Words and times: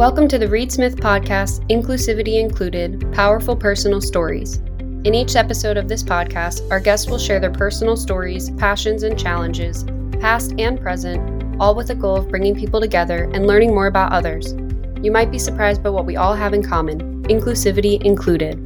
Welcome 0.00 0.28
to 0.28 0.38
the 0.38 0.48
Reed 0.48 0.72
Smith 0.72 0.96
Podcast, 0.96 1.60
Inclusivity 1.68 2.40
Included 2.40 3.12
Powerful 3.12 3.54
Personal 3.54 4.00
Stories. 4.00 4.56
In 5.04 5.14
each 5.14 5.36
episode 5.36 5.76
of 5.76 5.88
this 5.88 6.02
podcast, 6.02 6.66
our 6.70 6.80
guests 6.80 7.06
will 7.06 7.18
share 7.18 7.38
their 7.38 7.50
personal 7.50 7.98
stories, 7.98 8.48
passions, 8.52 9.02
and 9.02 9.18
challenges, 9.18 9.84
past 10.18 10.54
and 10.58 10.80
present, 10.80 11.54
all 11.60 11.74
with 11.74 11.88
the 11.88 11.94
goal 11.94 12.16
of 12.16 12.30
bringing 12.30 12.54
people 12.54 12.80
together 12.80 13.30
and 13.34 13.46
learning 13.46 13.74
more 13.74 13.88
about 13.88 14.10
others. 14.10 14.54
You 15.02 15.12
might 15.12 15.30
be 15.30 15.38
surprised 15.38 15.82
by 15.82 15.90
what 15.90 16.06
we 16.06 16.16
all 16.16 16.32
have 16.34 16.54
in 16.54 16.62
common, 16.62 17.22
inclusivity 17.24 18.02
included. 18.02 18.56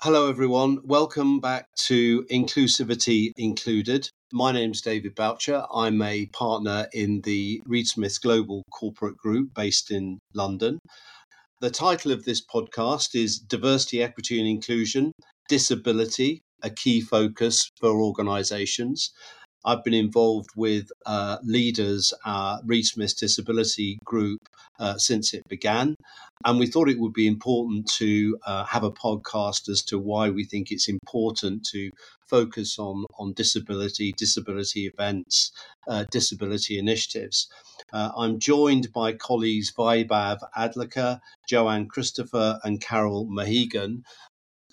Hello, 0.00 0.30
everyone. 0.30 0.78
Welcome 0.84 1.38
back 1.38 1.66
to 1.88 2.22
Inclusivity 2.30 3.32
Included. 3.36 4.08
My 4.36 4.50
name's 4.50 4.80
David 4.80 5.14
Boutcher. 5.14 5.64
I'm 5.72 6.02
a 6.02 6.26
partner 6.26 6.88
in 6.92 7.20
the 7.20 7.62
Reed 7.66 7.86
Smith 7.86 8.20
Global 8.20 8.64
Corporate 8.72 9.16
Group 9.16 9.54
based 9.54 9.92
in 9.92 10.18
London. 10.34 10.80
The 11.60 11.70
title 11.70 12.10
of 12.10 12.24
this 12.24 12.44
podcast 12.44 13.14
is 13.14 13.38
Diversity, 13.38 14.02
Equity 14.02 14.40
and 14.40 14.48
Inclusion 14.48 15.12
Disability, 15.48 16.42
a 16.64 16.70
key 16.70 17.00
focus 17.00 17.70
for 17.78 17.90
organizations. 18.02 19.12
I've 19.64 19.84
been 19.84 19.94
involved 19.94 20.50
with 20.56 20.90
uh, 21.06 21.38
LEADRS, 21.44 22.12
uh, 22.24 22.58
Reed 22.64 22.84
Smith 22.84 23.16
Disability 23.16 23.98
Group, 24.04 24.40
uh, 24.78 24.98
since 24.98 25.32
it 25.34 25.42
began. 25.48 25.96
And 26.44 26.58
we 26.58 26.66
thought 26.66 26.88
it 26.88 26.98
would 26.98 27.14
be 27.14 27.26
important 27.26 27.88
to 27.92 28.36
uh, 28.44 28.64
have 28.64 28.84
a 28.84 28.90
podcast 28.90 29.68
as 29.68 29.82
to 29.84 29.98
why 29.98 30.28
we 30.30 30.44
think 30.44 30.70
it's 30.70 30.88
important 30.88 31.64
to 31.72 31.90
focus 32.26 32.78
on, 32.78 33.06
on 33.18 33.32
disability, 33.32 34.12
disability 34.16 34.86
events, 34.86 35.52
uh, 35.88 36.04
disability 36.10 36.78
initiatives. 36.78 37.48
Uh, 37.92 38.10
I'm 38.16 38.38
joined 38.38 38.92
by 38.92 39.12
colleagues 39.12 39.72
Vaibhav 39.72 40.38
Adlakha, 40.56 41.20
Joanne 41.48 41.86
Christopher, 41.86 42.58
and 42.64 42.80
Carole 42.80 43.26
Mehigan, 43.26 44.02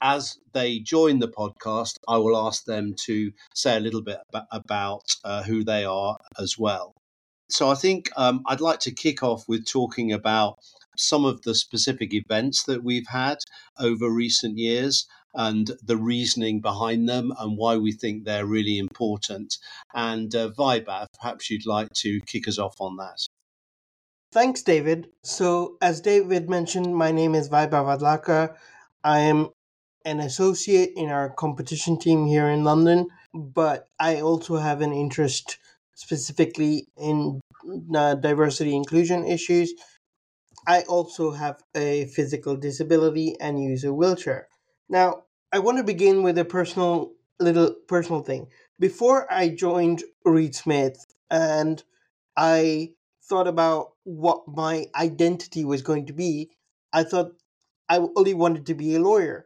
as 0.02 0.38
they 0.54 0.80
join 0.80 1.20
the 1.20 1.28
podcast, 1.28 1.98
I 2.08 2.18
will 2.18 2.38
ask 2.48 2.66
them 2.66 2.96
to 3.06 3.32
say 3.54 3.78
a 3.78 3.80
little 3.80 4.02
bit 4.02 4.18
about 4.52 5.04
uh, 5.24 5.44
who 5.44 5.64
they 5.64 5.86
are 5.86 6.18
as 6.40 6.58
well. 6.58 6.94
So 7.50 7.70
I 7.70 7.76
think 7.76 8.10
um, 8.16 8.44
I'd 8.48 8.62
like 8.62 8.80
to 8.82 8.92
kick 8.92 9.24
off 9.24 9.48
with 9.48 9.68
talking 9.68 10.12
about 10.12 10.58
some 10.98 11.26
of 11.26 11.42
the 11.42 11.56
specific 11.56 12.14
events 12.14 12.64
that 12.64 12.84
we've 12.84 13.08
had 13.08 13.38
over 13.80 14.10
recent 14.10 14.58
years 14.58 15.08
and 15.34 15.72
the 15.84 15.98
reasoning 15.98 16.60
behind 16.60 17.08
them 17.08 17.32
and 17.40 17.58
why 17.58 17.78
we 17.78 17.92
think 17.92 18.24
they're 18.24 18.46
really 18.46 18.78
important. 18.78 19.58
And 19.94 20.34
uh, 20.36 20.50
perhaps 20.56 21.50
you'd 21.50 21.66
like 21.66 21.90
to 21.98 22.20
kick 22.22 22.48
us 22.48 22.58
off 22.58 22.76
on 22.80 22.98
that. 22.98 23.28
Thanks, 24.32 24.62
David. 24.62 25.10
So, 25.24 25.78
as 25.82 26.00
David 26.00 26.50
mentioned, 26.50 26.96
my 26.96 27.12
name 27.12 27.36
is 27.36 27.50
Vaibhav 27.50 28.00
Adlakha. 28.00 28.56
I 29.04 29.20
am 29.20 29.50
an 30.06 30.20
associate 30.20 30.92
in 30.96 31.10
our 31.10 31.30
competition 31.30 31.98
team 32.00 32.26
here 32.26 32.48
in 32.48 32.64
London, 32.64 33.08
but 33.34 33.88
I 34.00 34.22
also 34.22 34.58
have 34.58 34.82
an 34.82 34.94
interest 34.94 35.58
specifically 35.96 36.88
in 36.98 37.40
uh, 37.96 38.16
diversity 38.16 38.76
inclusion 38.76 39.26
issues. 39.26 39.74
I 40.68 40.82
also 40.84 41.32
have 41.32 41.62
a 41.76 42.06
physical 42.06 42.56
disability 42.56 43.36
and 43.40 43.64
use 43.64 43.84
a 43.84 43.94
wheelchair. 43.94 44.48
Now, 44.90 45.24
I 45.52 45.60
want 45.60 45.78
to 45.78 45.84
begin 45.84 46.24
with 46.24 46.38
a 46.38 46.46
personal 46.46 47.14
little 47.40 47.76
personal 47.88 48.22
thing. 48.22 48.48
Before 48.80 49.32
I 49.32 49.50
joined 49.50 50.04
Reed 50.24 50.56
Smith 50.56 51.06
and 51.30 51.84
I 52.38 52.94
thought 53.24 53.48
about 53.48 53.94
what 54.04 54.48
my 54.48 54.88
identity 54.96 55.66
was 55.66 55.82
going 55.82 56.06
to 56.08 56.14
be, 56.14 56.52
I 56.94 57.04
thought 57.04 57.34
I 57.90 57.98
only 58.16 58.34
wanted 58.34 58.66
to 58.68 58.74
be 58.74 58.96
a 58.96 59.00
lawyer. 59.00 59.46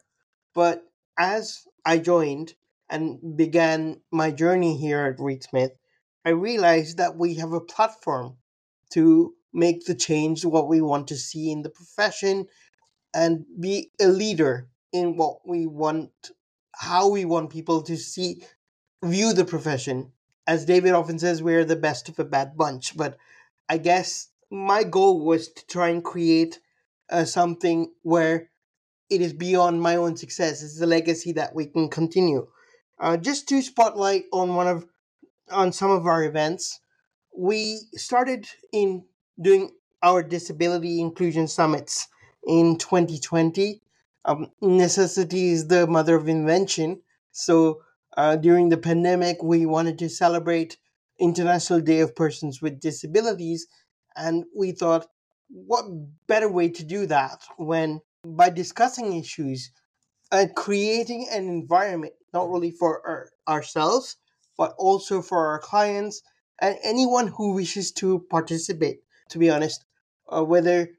But 0.56 0.86
as 1.20 1.68
I 1.86 2.00
joined 2.00 2.56
and 2.90 3.38
began 3.38 4.02
my 4.12 4.32
journey 4.32 4.78
here 4.78 5.06
at 5.06 5.20
Reed 5.20 5.44
Smith, 5.44 5.74
I 6.24 6.30
realized 6.30 6.98
that 6.98 7.18
we 7.18 7.36
have 7.36 7.54
a 7.54 7.62
platform 7.62 8.38
to 8.94 9.36
make 9.54 9.86
the 9.86 9.96
change 9.96 10.44
what 10.44 10.68
we 10.68 10.82
want 10.82 11.08
to 11.10 11.18
see 11.18 11.52
in 11.52 11.62
the 11.62 11.70
profession 11.70 12.48
and 13.14 13.46
be 13.60 13.92
a 14.00 14.08
leader 14.08 14.70
in 14.92 15.18
what 15.18 15.48
we 15.48 15.68
want 15.68 16.12
how 16.78 17.08
we 17.08 17.24
want 17.24 17.50
people 17.50 17.82
to 17.82 17.96
see 17.96 18.44
view 19.04 19.34
the 19.34 19.46
profession. 19.46 20.12
As 20.48 20.66
david 20.66 20.92
often 20.94 21.20
says 21.20 21.42
we're 21.42 21.66
the 21.66 21.76
best 21.76 22.10
of 22.10 22.20
a 22.20 22.26
bad 22.26 22.56
bunch 22.56 22.96
but 22.96 23.18
i 23.68 23.78
guess 23.78 24.30
my 24.52 24.84
goal 24.84 25.26
was 25.26 25.48
to 25.50 25.66
try 25.66 25.90
and 25.90 26.04
create 26.04 26.60
uh, 27.10 27.26
something 27.26 27.92
where 28.04 28.52
it 29.10 29.22
is 29.22 29.34
beyond 29.34 29.82
my 29.82 29.96
own 29.96 30.18
success. 30.18 30.64
It's 30.64 30.82
a 30.82 30.86
legacy 30.86 31.32
that 31.34 31.56
we 31.56 31.68
can 31.68 31.90
continue. 31.90 32.48
Uh, 33.00 33.18
just 33.18 33.48
to 33.50 33.62
spotlight 33.62 34.26
on 34.32 34.56
one 34.56 34.68
of 34.68 34.86
on 35.52 35.72
some 35.72 35.92
of 35.92 36.08
our 36.08 36.24
events, 36.24 36.80
we 37.38 37.80
started 37.94 38.48
in 38.72 39.04
doing 39.40 39.72
our 40.02 40.24
disability 40.24 41.00
inclusion 41.00 41.48
summits 41.48 42.08
in 42.48 42.78
2020. 42.78 43.82
Um, 44.24 44.52
necessity 44.62 45.50
is 45.50 45.68
the 45.68 45.86
mother 45.86 46.16
of 46.16 46.28
invention. 46.28 47.02
So 47.32 47.82
uh, 48.18 48.38
during 48.38 48.70
the 48.70 48.78
pandemic, 48.78 49.44
we 49.44 49.66
wanted 49.66 50.00
to 50.00 50.10
celebrate 50.10 50.78
International 51.20 51.82
Day 51.82 52.00
of 52.00 52.16
Persons 52.16 52.62
with 52.62 52.80
Disabilities, 52.80 53.68
and 54.16 54.46
we 54.56 54.72
thought, 54.72 55.08
what 55.50 55.86
better 56.28 56.50
way 56.50 56.70
to 56.70 56.84
do 56.84 57.06
that 57.06 57.44
when 57.58 58.02
by 58.26 58.50
discussing 58.50 59.14
issues 59.14 59.72
and 60.32 60.56
creating 60.56 61.28
an 61.32 61.48
environment 61.48 62.14
not 62.34 62.48
only 62.48 62.72
for 62.72 63.06
our, 63.08 63.30
ourselves 63.48 64.18
but 64.58 64.74
also 64.78 65.22
for 65.22 65.48
our 65.48 65.60
clients 65.60 66.22
and 66.60 66.78
anyone 66.84 67.28
who 67.28 67.54
wishes 67.54 67.92
to 67.92 68.20
participate 68.30 69.02
to 69.30 69.40
be 69.40 69.50
honest. 69.50 69.86
Uh, 70.28 70.44
whether 70.44 70.90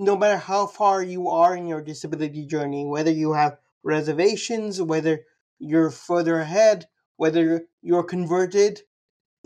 no 0.00 0.16
matter 0.16 0.36
how 0.36 0.66
far 0.66 1.02
you 1.02 1.28
are 1.28 1.56
in 1.56 1.66
your 1.66 1.82
disability 1.82 2.44
journey 2.46 2.84
whether 2.84 3.12
you 3.12 3.32
have 3.32 3.58
reservations 3.84 4.82
whether 4.82 5.24
you're 5.58 5.90
further 5.90 6.40
ahead 6.40 6.86
whether 7.16 7.62
you're 7.82 8.02
converted. 8.02 8.80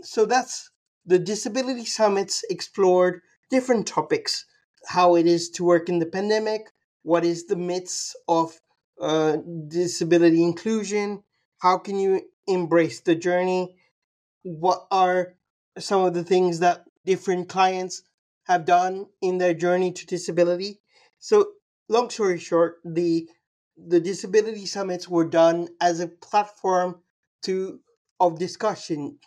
So 0.01 0.25
that's 0.25 0.71
the 1.05 1.19
disability 1.19 1.85
summits 1.85 2.43
explored 2.49 3.21
different 3.49 3.87
topics 3.87 4.45
how 4.87 5.15
it 5.15 5.27
is 5.27 5.49
to 5.51 5.63
work 5.63 5.89
in 5.89 5.99
the 5.99 6.05
pandemic 6.05 6.71
what 7.07 7.23
is 7.23 7.45
the 7.45 7.55
myths 7.55 8.17
of 8.27 8.59
uh, 8.99 9.37
disability 9.69 10.43
inclusion? 10.43 11.23
How 11.59 11.77
can 11.77 11.97
you 11.97 12.23
embrace 12.47 12.99
the 12.99 13.15
journey? 13.15 13.77
What 14.43 14.87
are 14.91 15.35
some 15.79 16.03
of 16.03 16.13
the 16.13 16.25
things 16.25 16.59
that 16.59 16.83
different 17.05 17.47
clients 17.47 18.01
have 18.43 18.65
done 18.65 19.05
in 19.21 19.37
their 19.37 19.53
journey 19.53 19.93
to 19.93 20.05
disability? 20.05 20.81
So 21.19 21.47
long 21.87 22.09
story 22.09 22.39
short 22.39 22.79
the 22.83 23.29
the 23.77 24.01
disability 24.01 24.65
summits 24.65 25.07
were 25.07 25.29
done 25.29 25.69
as 25.79 26.01
a 26.01 26.09
platform 26.09 26.99
to 27.43 27.79
of 28.19 28.37
discussion. 28.37 29.19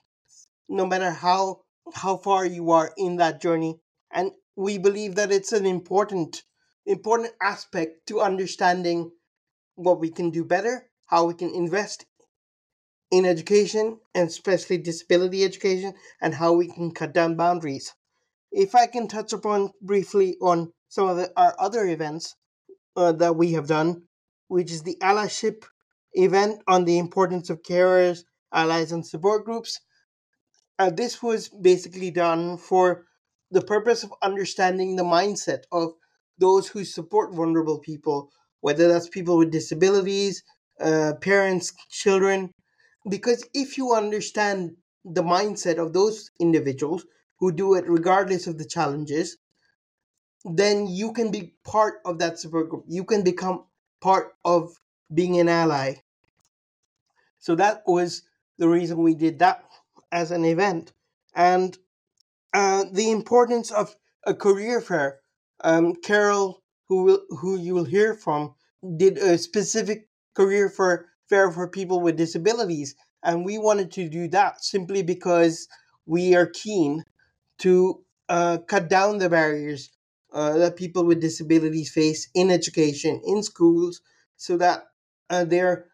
No 0.68 0.84
matter 0.84 1.12
how 1.12 1.62
how 1.94 2.18
far 2.18 2.44
you 2.44 2.72
are 2.72 2.92
in 2.98 3.16
that 3.16 3.40
journey 3.40 3.80
and 4.10 4.32
we 4.54 4.76
believe 4.76 5.14
that 5.14 5.32
it's 5.32 5.52
an 5.52 5.64
important 5.64 6.42
important 6.90 7.32
aspect 7.40 8.06
to 8.08 8.20
understanding 8.20 9.12
what 9.76 10.00
we 10.00 10.10
can 10.10 10.30
do 10.30 10.44
better, 10.44 10.90
how 11.06 11.24
we 11.26 11.34
can 11.34 11.54
invest 11.54 12.04
in 13.10 13.24
education, 13.24 13.98
and 14.14 14.28
especially 14.28 14.78
disability 14.78 15.44
education, 15.44 15.94
and 16.20 16.34
how 16.34 16.52
we 16.52 16.68
can 16.68 16.92
cut 16.92 17.12
down 17.12 17.36
boundaries. 17.36 17.94
If 18.52 18.74
I 18.74 18.86
can 18.86 19.08
touch 19.08 19.32
upon 19.32 19.70
briefly 19.80 20.36
on 20.40 20.72
some 20.88 21.08
of 21.08 21.16
the, 21.16 21.32
our 21.36 21.54
other 21.58 21.86
events 21.86 22.34
uh, 22.96 23.12
that 23.12 23.36
we 23.36 23.52
have 23.52 23.68
done, 23.68 24.02
which 24.48 24.72
is 24.72 24.82
the 24.82 24.96
allyship 25.00 25.64
event 26.12 26.60
on 26.66 26.84
the 26.84 26.98
importance 26.98 27.50
of 27.50 27.62
carers, 27.62 28.24
allies, 28.52 28.90
and 28.90 29.06
support 29.06 29.44
groups. 29.44 29.80
Uh, 30.78 30.90
this 30.90 31.22
was 31.22 31.48
basically 31.48 32.10
done 32.10 32.56
for 32.56 33.06
the 33.50 33.60
purpose 33.60 34.02
of 34.02 34.12
understanding 34.22 34.96
the 34.96 35.04
mindset 35.04 35.62
of 35.70 35.92
those 36.40 36.68
who 36.68 36.84
support 36.84 37.34
vulnerable 37.34 37.78
people, 37.78 38.30
whether 38.62 38.88
that's 38.88 39.08
people 39.08 39.38
with 39.38 39.52
disabilities, 39.52 40.42
uh, 40.80 41.14
parents, 41.20 41.72
children. 41.90 42.52
Because 43.08 43.44
if 43.54 43.78
you 43.78 43.94
understand 43.94 44.76
the 45.04 45.22
mindset 45.22 45.78
of 45.78 45.92
those 45.92 46.30
individuals 46.40 47.06
who 47.38 47.52
do 47.52 47.74
it 47.74 47.84
regardless 47.88 48.46
of 48.46 48.58
the 48.58 48.64
challenges, 48.66 49.38
then 50.44 50.86
you 50.86 51.12
can 51.12 51.30
be 51.30 51.54
part 51.64 51.96
of 52.04 52.18
that 52.18 52.38
support 52.38 52.70
group. 52.70 52.84
You 52.88 53.04
can 53.04 53.22
become 53.22 53.64
part 54.00 54.32
of 54.44 54.80
being 55.12 55.38
an 55.38 55.48
ally. 55.48 55.96
So 57.38 57.54
that 57.56 57.82
was 57.86 58.22
the 58.58 58.68
reason 58.68 58.98
we 58.98 59.14
did 59.14 59.38
that 59.40 59.64
as 60.12 60.30
an 60.30 60.44
event. 60.44 60.92
And 61.34 61.76
uh, 62.52 62.84
the 62.92 63.10
importance 63.10 63.70
of 63.70 63.96
a 64.24 64.34
career 64.34 64.80
fair. 64.80 65.20
Um, 65.62 65.94
Carole, 65.96 66.62
who 66.88 67.04
will, 67.04 67.20
who 67.30 67.58
you 67.58 67.74
will 67.74 67.84
hear 67.84 68.14
from, 68.14 68.54
did 68.96 69.18
a 69.18 69.38
specific 69.38 70.08
career 70.34 70.68
for 70.70 71.06
fair 71.28 71.50
for 71.50 71.68
people 71.68 72.00
with 72.00 72.16
disabilities, 72.16 72.94
and 73.22 73.44
we 73.44 73.58
wanted 73.58 73.90
to 73.92 74.08
do 74.08 74.28
that 74.28 74.64
simply 74.64 75.02
because 75.02 75.68
we 76.06 76.34
are 76.34 76.46
keen 76.46 77.04
to 77.58 78.02
uh, 78.28 78.58
cut 78.68 78.88
down 78.88 79.18
the 79.18 79.28
barriers 79.28 79.90
uh, 80.32 80.56
that 80.58 80.76
people 80.76 81.04
with 81.04 81.20
disabilities 81.20 81.90
face 81.92 82.28
in 82.34 82.50
education, 82.50 83.20
in 83.24 83.42
schools, 83.42 84.00
so 84.36 84.56
that 84.56 84.84
uh, 85.30 85.44
they're 85.44 85.86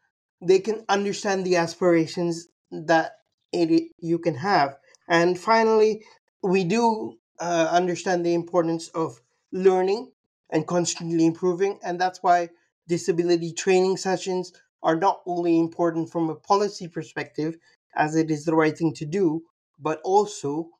they 0.42 0.58
can 0.58 0.84
understand 0.88 1.44
the 1.46 1.56
aspirations 1.56 2.48
that 2.70 3.12
it, 3.52 3.90
you 4.00 4.18
can 4.18 4.34
have. 4.34 4.76
And 5.08 5.38
finally, 5.38 6.02
we 6.42 6.64
do 6.64 7.14
uh, 7.40 7.68
understand 7.70 8.24
the 8.24 8.34
importance 8.34 8.88
of 8.88 9.20
learning 9.52 10.12
and 10.50 10.66
constantly 10.66 11.26
improving, 11.26 11.78
and 11.84 12.00
that's 12.00 12.22
why 12.22 12.50
disability 12.88 13.52
training 13.52 13.96
sessions 13.96 14.52
are 14.82 14.96
not 14.96 15.22
only 15.26 15.58
important 15.58 16.10
from 16.10 16.30
a 16.30 16.34
policy 16.36 16.88
perspective, 16.88 17.56
as 17.96 18.16
it 18.16 18.30
is 18.30 18.44
the 18.44 18.54
right 18.54 18.76
thing 18.76 18.94
to 18.94 19.06
do, 19.06 19.42
but 19.78 20.00
also 20.04 20.70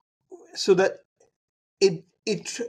so 0.55 0.75
that 0.75 0.99
it 1.81 2.05
it 2.27 2.47
tr- 2.47 2.63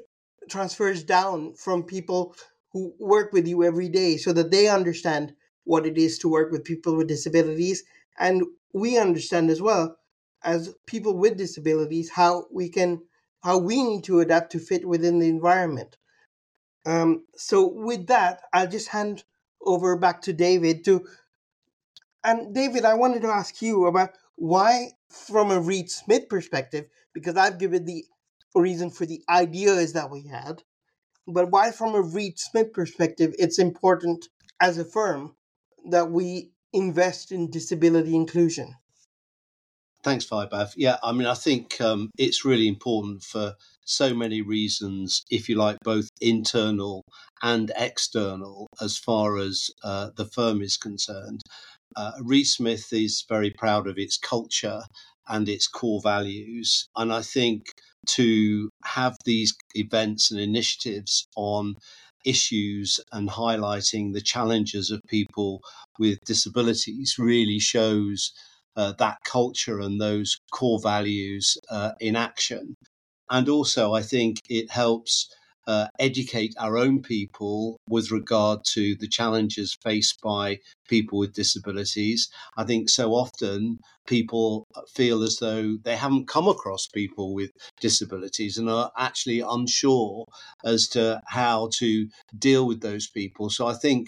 transfers 0.49 1.03
down 1.03 1.53
from 1.55 1.83
people 1.83 2.35
who 2.71 2.93
work 2.99 3.33
with 3.33 3.47
you 3.47 3.63
every 3.63 3.89
day 3.89 4.17
so 4.17 4.33
that 4.33 4.51
they 4.51 4.67
understand 4.67 5.33
what 5.63 5.85
it 5.85 5.97
is 5.97 6.17
to 6.19 6.29
work 6.29 6.51
with 6.51 6.63
people 6.63 6.95
with 6.95 7.07
disabilities 7.07 7.83
and 8.19 8.43
we 8.73 8.97
understand 8.97 9.49
as 9.49 9.61
well 9.61 9.97
as 10.43 10.73
people 10.85 11.17
with 11.17 11.37
disabilities 11.37 12.11
how 12.11 12.45
we 12.51 12.69
can 12.69 13.01
how 13.47 13.57
we 13.57 13.81
need 13.81 14.03
to 14.03 14.19
adapt 14.19 14.51
to 14.51 14.59
fit 14.59 14.85
within 14.85 15.19
the 15.19 15.29
environment. 15.29 15.95
Um, 16.85 17.23
so 17.35 17.67
with 17.67 18.07
that 18.07 18.41
i'll 18.53 18.67
just 18.67 18.89
hand 18.89 19.23
over 19.61 19.97
back 19.97 20.21
to 20.23 20.33
david 20.33 20.85
to 20.85 21.05
and 22.23 22.53
david 22.53 22.85
i 22.85 22.93
wanted 22.93 23.21
to 23.23 23.29
ask 23.29 23.61
you 23.61 23.85
about 23.87 24.11
why 24.35 24.91
from 25.09 25.51
a 25.51 25.59
reed 25.59 25.89
smith 25.89 26.29
perspective 26.29 26.87
because 27.13 27.37
i've 27.37 27.59
given 27.59 27.85
the 27.85 28.05
reason 28.55 28.89
for 28.89 29.05
the 29.05 29.21
ideas 29.29 29.93
that 29.93 30.09
we 30.09 30.27
had 30.27 30.63
but 31.27 31.51
why 31.51 31.71
from 31.71 31.95
a 31.95 32.01
reed 32.01 32.39
smith 32.39 32.73
perspective 32.73 33.33
it's 33.39 33.59
important 33.59 34.27
as 34.61 34.77
a 34.77 34.85
firm 34.85 35.35
that 35.89 36.11
we 36.11 36.51
invest 36.73 37.31
in 37.31 37.49
disability 37.49 38.15
inclusion 38.15 38.75
Thanks, 40.03 40.25
Vaibhav. 40.25 40.73
Yeah, 40.77 40.97
I 41.03 41.11
mean, 41.11 41.27
I 41.27 41.33
think 41.33 41.81
um, 41.81 42.11
it's 42.17 42.45
really 42.45 42.67
important 42.67 43.23
for 43.23 43.55
so 43.85 44.13
many 44.13 44.41
reasons, 44.41 45.23
if 45.29 45.49
you 45.49 45.55
like, 45.55 45.77
both 45.83 46.09
internal 46.21 47.03
and 47.41 47.71
external, 47.75 48.67
as 48.81 48.97
far 48.97 49.37
as 49.37 49.69
uh, 49.83 50.09
the 50.15 50.25
firm 50.25 50.61
is 50.61 50.77
concerned. 50.77 51.41
Uh, 51.95 52.11
Smith 52.43 52.93
is 52.93 53.25
very 53.27 53.49
proud 53.51 53.87
of 53.87 53.97
its 53.97 54.17
culture 54.17 54.81
and 55.27 55.49
its 55.49 55.67
core 55.67 56.01
values. 56.01 56.87
And 56.95 57.11
I 57.13 57.21
think 57.21 57.65
to 58.07 58.69
have 58.85 59.17
these 59.25 59.55
events 59.75 60.31
and 60.31 60.39
initiatives 60.39 61.27
on 61.35 61.75
issues 62.25 62.99
and 63.11 63.29
highlighting 63.29 64.13
the 64.13 64.21
challenges 64.21 64.91
of 64.91 65.01
people 65.07 65.61
with 65.99 66.19
disabilities 66.25 67.15
really 67.17 67.59
shows 67.59 68.31
uh, 68.77 68.93
that 68.99 69.17
culture 69.25 69.79
and 69.79 69.99
those 69.99 70.37
core 70.51 70.79
values 70.81 71.57
uh, 71.69 71.91
in 71.99 72.15
action. 72.15 72.75
And 73.29 73.49
also, 73.49 73.93
I 73.93 74.03
think 74.03 74.37
it 74.47 74.71
helps 74.71 75.27
uh, 75.67 75.87
educate 75.99 76.55
our 76.57 76.77
own 76.77 77.01
people 77.01 77.77
with 77.89 78.09
regard 78.09 78.63
to 78.63 78.95
the 78.95 79.07
challenges 79.07 79.77
faced 79.83 80.21
by 80.21 80.59
people 80.87 81.19
with 81.19 81.33
disabilities. 81.33 82.29
I 82.55 82.63
think 82.63 82.89
so 82.89 83.11
often 83.11 83.79
people 84.07 84.65
feel 84.95 85.23
as 85.23 85.37
though 85.39 85.75
they 85.83 85.97
haven't 85.97 86.29
come 86.29 86.47
across 86.47 86.87
people 86.87 87.33
with 87.33 87.51
disabilities 87.81 88.57
and 88.57 88.69
are 88.69 88.91
actually 88.97 89.41
unsure 89.41 90.25
as 90.63 90.87
to 90.89 91.19
how 91.27 91.69
to 91.73 92.07
deal 92.39 92.65
with 92.65 92.79
those 92.79 93.09
people. 93.09 93.49
So 93.49 93.67
I 93.67 93.73
think 93.73 94.07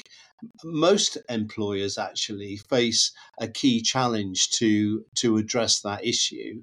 most 0.64 1.18
employers 1.30 1.98
actually 1.98 2.58
face 2.58 3.12
a 3.40 3.48
key 3.48 3.82
challenge 3.82 4.50
to 4.52 5.06
to 5.16 5.38
address 5.38 5.82
that 5.82 6.06
issue 6.06 6.62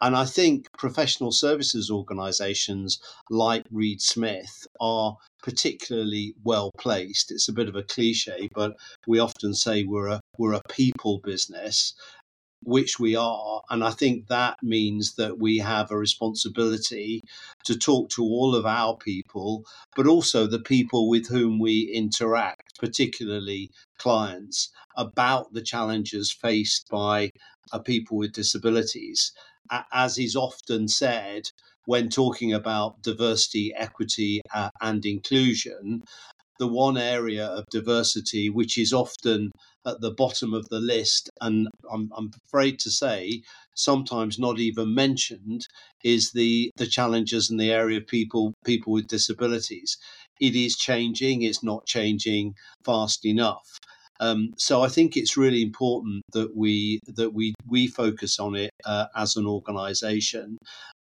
and 0.00 0.14
I 0.16 0.24
think 0.24 0.70
professional 0.78 1.32
services 1.32 1.90
organizations 1.90 3.00
like 3.30 3.64
Reed 3.70 4.00
Smith 4.00 4.66
are 4.80 5.16
particularly 5.42 6.34
well 6.44 6.70
placed. 6.78 7.32
It's 7.32 7.48
a 7.48 7.52
bit 7.52 7.68
of 7.68 7.74
a 7.74 7.82
cliche, 7.82 8.48
but 8.54 8.76
we 9.06 9.18
often 9.18 9.54
say 9.54 9.82
we're 9.84 10.08
a 10.08 10.20
we're 10.36 10.52
a 10.52 10.62
people 10.68 11.18
business, 11.18 11.94
which 12.62 12.98
we 12.98 13.16
are. 13.16 13.62
And 13.70 13.84
I 13.84 13.90
think 13.90 14.26
that 14.28 14.56
means 14.62 15.14
that 15.16 15.38
we 15.38 15.58
have 15.58 15.90
a 15.90 15.96
responsibility 15.96 17.22
to 17.64 17.78
talk 17.78 18.10
to 18.10 18.22
all 18.22 18.54
of 18.54 18.66
our 18.66 18.96
people, 18.96 19.64
but 19.96 20.06
also 20.06 20.46
the 20.46 20.60
people 20.60 21.08
with 21.08 21.28
whom 21.28 21.58
we 21.58 21.90
interact, 21.94 22.78
particularly 22.78 23.70
clients, 23.98 24.70
about 24.96 25.52
the 25.52 25.62
challenges 25.62 26.32
faced 26.32 26.88
by 26.90 27.30
uh, 27.72 27.78
people 27.78 28.16
with 28.16 28.32
disabilities 28.32 29.32
as 29.92 30.18
is 30.18 30.36
often 30.36 30.88
said 30.88 31.50
when 31.84 32.08
talking 32.10 32.52
about 32.52 33.02
diversity, 33.02 33.72
equity, 33.74 34.42
uh, 34.54 34.70
and 34.82 35.06
inclusion, 35.06 36.02
the 36.58 36.68
one 36.68 36.96
area 36.96 37.46
of 37.46 37.64
diversity 37.70 38.50
which 38.50 38.78
is 38.78 38.92
often 38.92 39.50
at 39.86 40.00
the 40.00 40.10
bottom 40.10 40.52
of 40.52 40.68
the 40.68 40.80
list, 40.80 41.30
and 41.40 41.68
I'm, 41.90 42.10
I'm 42.16 42.30
afraid 42.46 42.78
to 42.80 42.90
say 42.90 43.42
sometimes 43.74 44.38
not 44.38 44.58
even 44.58 44.94
mentioned, 44.94 45.66
is 46.04 46.32
the 46.32 46.70
the 46.76 46.86
challenges 46.86 47.50
in 47.50 47.56
the 47.56 47.72
area 47.72 47.98
of 47.98 48.06
people 48.06 48.54
people 48.64 48.92
with 48.92 49.06
disabilities. 49.06 49.96
It 50.40 50.54
is 50.54 50.76
changing; 50.76 51.42
it's 51.42 51.62
not 51.62 51.86
changing 51.86 52.54
fast 52.84 53.24
enough. 53.24 53.66
Um, 54.20 54.52
so 54.56 54.82
I 54.82 54.88
think 54.88 55.16
it's 55.16 55.36
really 55.36 55.62
important 55.62 56.22
that 56.32 56.56
we 56.56 57.00
that 57.06 57.32
we 57.32 57.54
we 57.66 57.86
focus 57.86 58.38
on 58.38 58.56
it 58.56 58.70
uh, 58.84 59.06
as 59.16 59.36
an 59.36 59.46
organisation. 59.46 60.58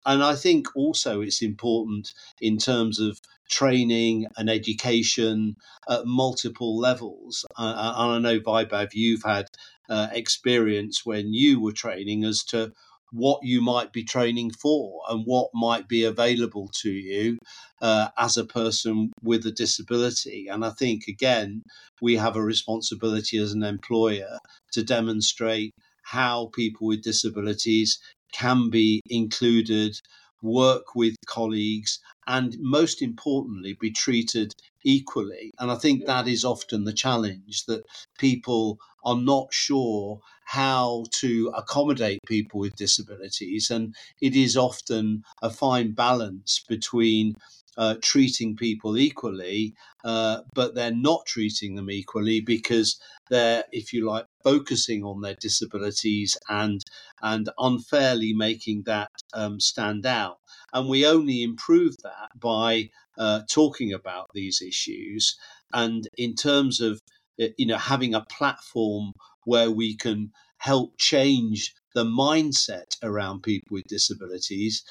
And 0.06 0.22
I 0.22 0.34
think 0.34 0.66
also 0.74 1.20
it's 1.20 1.42
important 1.42 2.12
in 2.40 2.56
terms 2.56 2.98
of 3.00 3.18
training 3.50 4.26
and 4.36 4.48
education 4.48 5.56
at 5.88 6.06
multiple 6.06 6.78
levels. 6.78 7.44
Uh, 7.58 7.94
and 7.96 8.26
I 8.26 8.32
know, 8.34 8.40
Vaibhav, 8.40 8.90
you've 8.94 9.24
had 9.24 9.46
uh, 9.88 10.08
experience 10.12 11.02
when 11.04 11.34
you 11.34 11.60
were 11.60 11.72
training 11.72 12.24
as 12.24 12.44
to 12.44 12.72
what 13.12 13.40
you 13.42 13.60
might 13.60 13.92
be 13.92 14.04
training 14.04 14.52
for 14.52 15.00
and 15.08 15.24
what 15.26 15.50
might 15.52 15.88
be 15.88 16.04
available 16.04 16.70
to 16.82 16.90
you 16.90 17.38
uh, 17.82 18.08
as 18.16 18.36
a 18.36 18.44
person 18.44 19.10
with 19.22 19.44
a 19.46 19.50
disability. 19.50 20.46
And 20.48 20.64
I 20.64 20.70
think, 20.70 21.08
again, 21.08 21.62
we 22.00 22.16
have 22.16 22.36
a 22.36 22.42
responsibility 22.42 23.38
as 23.38 23.52
an 23.52 23.64
employer 23.64 24.38
to 24.72 24.84
demonstrate 24.84 25.72
how 26.04 26.50
people 26.54 26.86
with 26.86 27.02
disabilities 27.02 27.98
can 28.32 28.70
be 28.70 29.00
included, 29.10 29.96
work 30.42 30.94
with 30.94 31.14
colleagues, 31.26 31.98
and 32.26 32.56
most 32.60 33.02
importantly, 33.02 33.76
be 33.80 33.90
treated 33.90 34.54
equally. 34.84 35.50
And 35.58 35.70
I 35.70 35.76
think 35.76 36.06
that 36.06 36.28
is 36.28 36.44
often 36.44 36.84
the 36.84 36.92
challenge 36.92 37.64
that 37.66 37.84
people 38.18 38.78
are 39.04 39.16
not 39.16 39.52
sure 39.52 40.20
how 40.44 41.04
to 41.12 41.52
accommodate 41.56 42.18
people 42.26 42.60
with 42.60 42.74
disabilities. 42.76 43.70
And 43.70 43.94
it 44.20 44.34
is 44.34 44.56
often 44.56 45.22
a 45.42 45.50
fine 45.50 45.92
balance 45.92 46.64
between 46.68 47.36
uh, 47.80 47.94
treating 48.02 48.54
people 48.54 48.98
equally, 48.98 49.74
uh, 50.04 50.42
but 50.54 50.74
they're 50.74 50.94
not 50.94 51.24
treating 51.24 51.76
them 51.76 51.90
equally 51.90 52.38
because 52.38 53.00
they're, 53.30 53.64
if 53.72 53.94
you 53.94 54.06
like, 54.06 54.26
focusing 54.44 55.02
on 55.02 55.22
their 55.22 55.36
disabilities 55.40 56.36
and 56.50 56.84
and 57.22 57.48
unfairly 57.56 58.34
making 58.34 58.82
that 58.84 59.10
um, 59.32 59.58
stand 59.58 60.04
out. 60.04 60.36
And 60.74 60.90
we 60.90 61.06
only 61.06 61.42
improve 61.42 61.96
that 62.02 62.28
by 62.38 62.90
uh, 63.16 63.40
talking 63.50 63.94
about 63.94 64.26
these 64.34 64.60
issues. 64.60 65.38
And 65.72 66.06
in 66.18 66.34
terms 66.34 66.82
of 66.82 67.00
uh, 67.40 67.46
you 67.56 67.64
know 67.64 67.78
having 67.78 68.14
a 68.14 68.26
platform 68.26 69.14
where 69.44 69.70
we 69.70 69.96
can 69.96 70.32
help 70.58 70.98
change 70.98 71.74
the 71.94 72.04
mindset 72.04 72.98
around 73.02 73.42
people 73.42 73.74
with 73.74 73.84
disabilities 73.86 74.84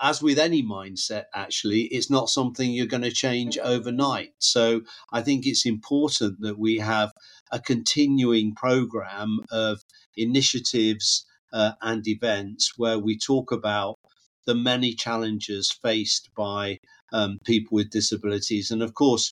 as 0.00 0.22
with 0.22 0.38
any 0.38 0.62
mindset, 0.62 1.24
actually, 1.34 1.82
it's 1.82 2.10
not 2.10 2.28
something 2.28 2.70
you're 2.70 2.86
going 2.86 3.02
to 3.02 3.10
change 3.10 3.58
overnight. 3.58 4.34
So 4.38 4.82
I 5.12 5.22
think 5.22 5.46
it's 5.46 5.66
important 5.66 6.40
that 6.40 6.58
we 6.58 6.78
have 6.78 7.12
a 7.50 7.60
continuing 7.60 8.54
program 8.54 9.40
of 9.50 9.82
initiatives 10.16 11.26
uh, 11.52 11.72
and 11.82 12.06
events 12.06 12.72
where 12.76 12.98
we 12.98 13.18
talk 13.18 13.52
about 13.52 13.98
the 14.46 14.54
many 14.54 14.94
challenges 14.94 15.70
faced 15.70 16.30
by 16.36 16.78
um, 17.12 17.38
people 17.44 17.76
with 17.76 17.90
disabilities. 17.90 18.70
And 18.70 18.82
of 18.82 18.94
course, 18.94 19.32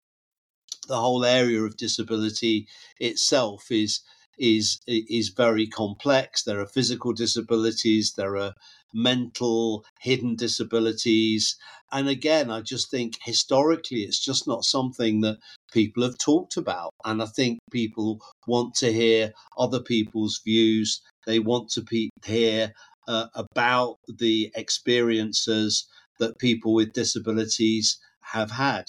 the 0.88 0.98
whole 0.98 1.24
area 1.24 1.62
of 1.62 1.78
disability 1.78 2.68
itself 3.00 3.72
is 3.72 4.02
is 4.38 4.80
is 4.88 5.30
very 5.30 5.68
complex. 5.68 6.44
There 6.44 6.60
are 6.60 6.66
physical 6.66 7.14
disabilities, 7.14 8.14
there 8.14 8.38
are 8.38 8.54
mental 8.94 9.86
hidden 10.00 10.36
disabilities, 10.36 11.56
and 11.92 12.08
again, 12.08 12.52
I 12.52 12.62
just 12.62 12.92
think 12.92 13.18
historically 13.24 14.04
it's 14.04 14.24
just 14.24 14.48
not 14.48 14.64
something 14.64 15.22
that 15.22 15.40
people 15.72 16.04
have 16.04 16.18
talked 16.18 16.58
about. 16.58 16.92
And 17.04 17.22
I 17.22 17.26
think 17.26 17.60
people 17.72 18.22
want 18.46 18.76
to 18.76 18.94
hear 18.94 19.34
other 19.58 19.80
people's 19.80 20.40
views. 20.46 21.02
They 21.26 21.40
want 21.40 21.70
to 21.72 21.84
hear 22.24 22.74
uh, 23.08 23.28
about 23.34 23.98
the 24.08 24.52
experiences 24.56 25.88
that 26.20 26.38
people 26.38 26.74
with 26.74 26.94
disabilities 26.94 28.00
have 28.22 28.52
had. 28.52 28.86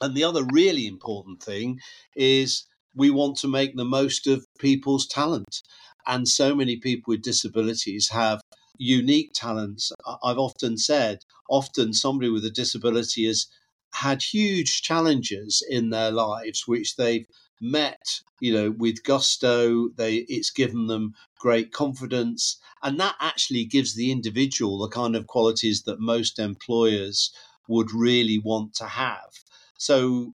And 0.00 0.14
the 0.14 0.24
other 0.24 0.44
really 0.52 0.86
important 0.86 1.42
thing 1.42 1.78
is 2.14 2.66
we 2.94 3.10
want 3.10 3.38
to 3.38 3.48
make 3.48 3.74
the 3.74 3.84
most 3.84 4.26
of 4.26 4.44
people's 4.58 5.06
talent. 5.06 5.62
And 6.06 6.28
so 6.28 6.54
many 6.54 6.76
people 6.76 7.12
with 7.12 7.22
disabilities 7.22 8.10
have 8.10 8.42
unique 8.78 9.32
talents. 9.34 9.92
I've 10.22 10.38
often 10.38 10.76
said, 10.78 11.24
often 11.48 11.92
somebody 11.92 12.30
with 12.30 12.44
a 12.44 12.50
disability 12.50 13.26
has 13.26 13.46
had 13.92 14.22
huge 14.22 14.82
challenges 14.82 15.62
in 15.68 15.90
their 15.90 16.10
lives, 16.10 16.66
which 16.66 16.96
they've 16.96 17.26
met, 17.60 18.20
you 18.40 18.52
know, 18.52 18.70
with 18.70 19.04
gusto. 19.04 19.90
They 19.96 20.16
it's 20.28 20.50
given 20.50 20.86
them 20.86 21.14
great 21.38 21.72
confidence, 21.72 22.58
and 22.82 22.98
that 23.00 23.16
actually 23.20 23.64
gives 23.64 23.94
the 23.94 24.10
individual 24.10 24.78
the 24.78 24.88
kind 24.88 25.14
of 25.14 25.26
qualities 25.26 25.82
that 25.82 26.00
most 26.00 26.38
employers 26.38 27.32
would 27.68 27.92
really 27.92 28.38
want 28.38 28.74
to 28.74 28.86
have. 28.86 29.30
So 29.78 30.32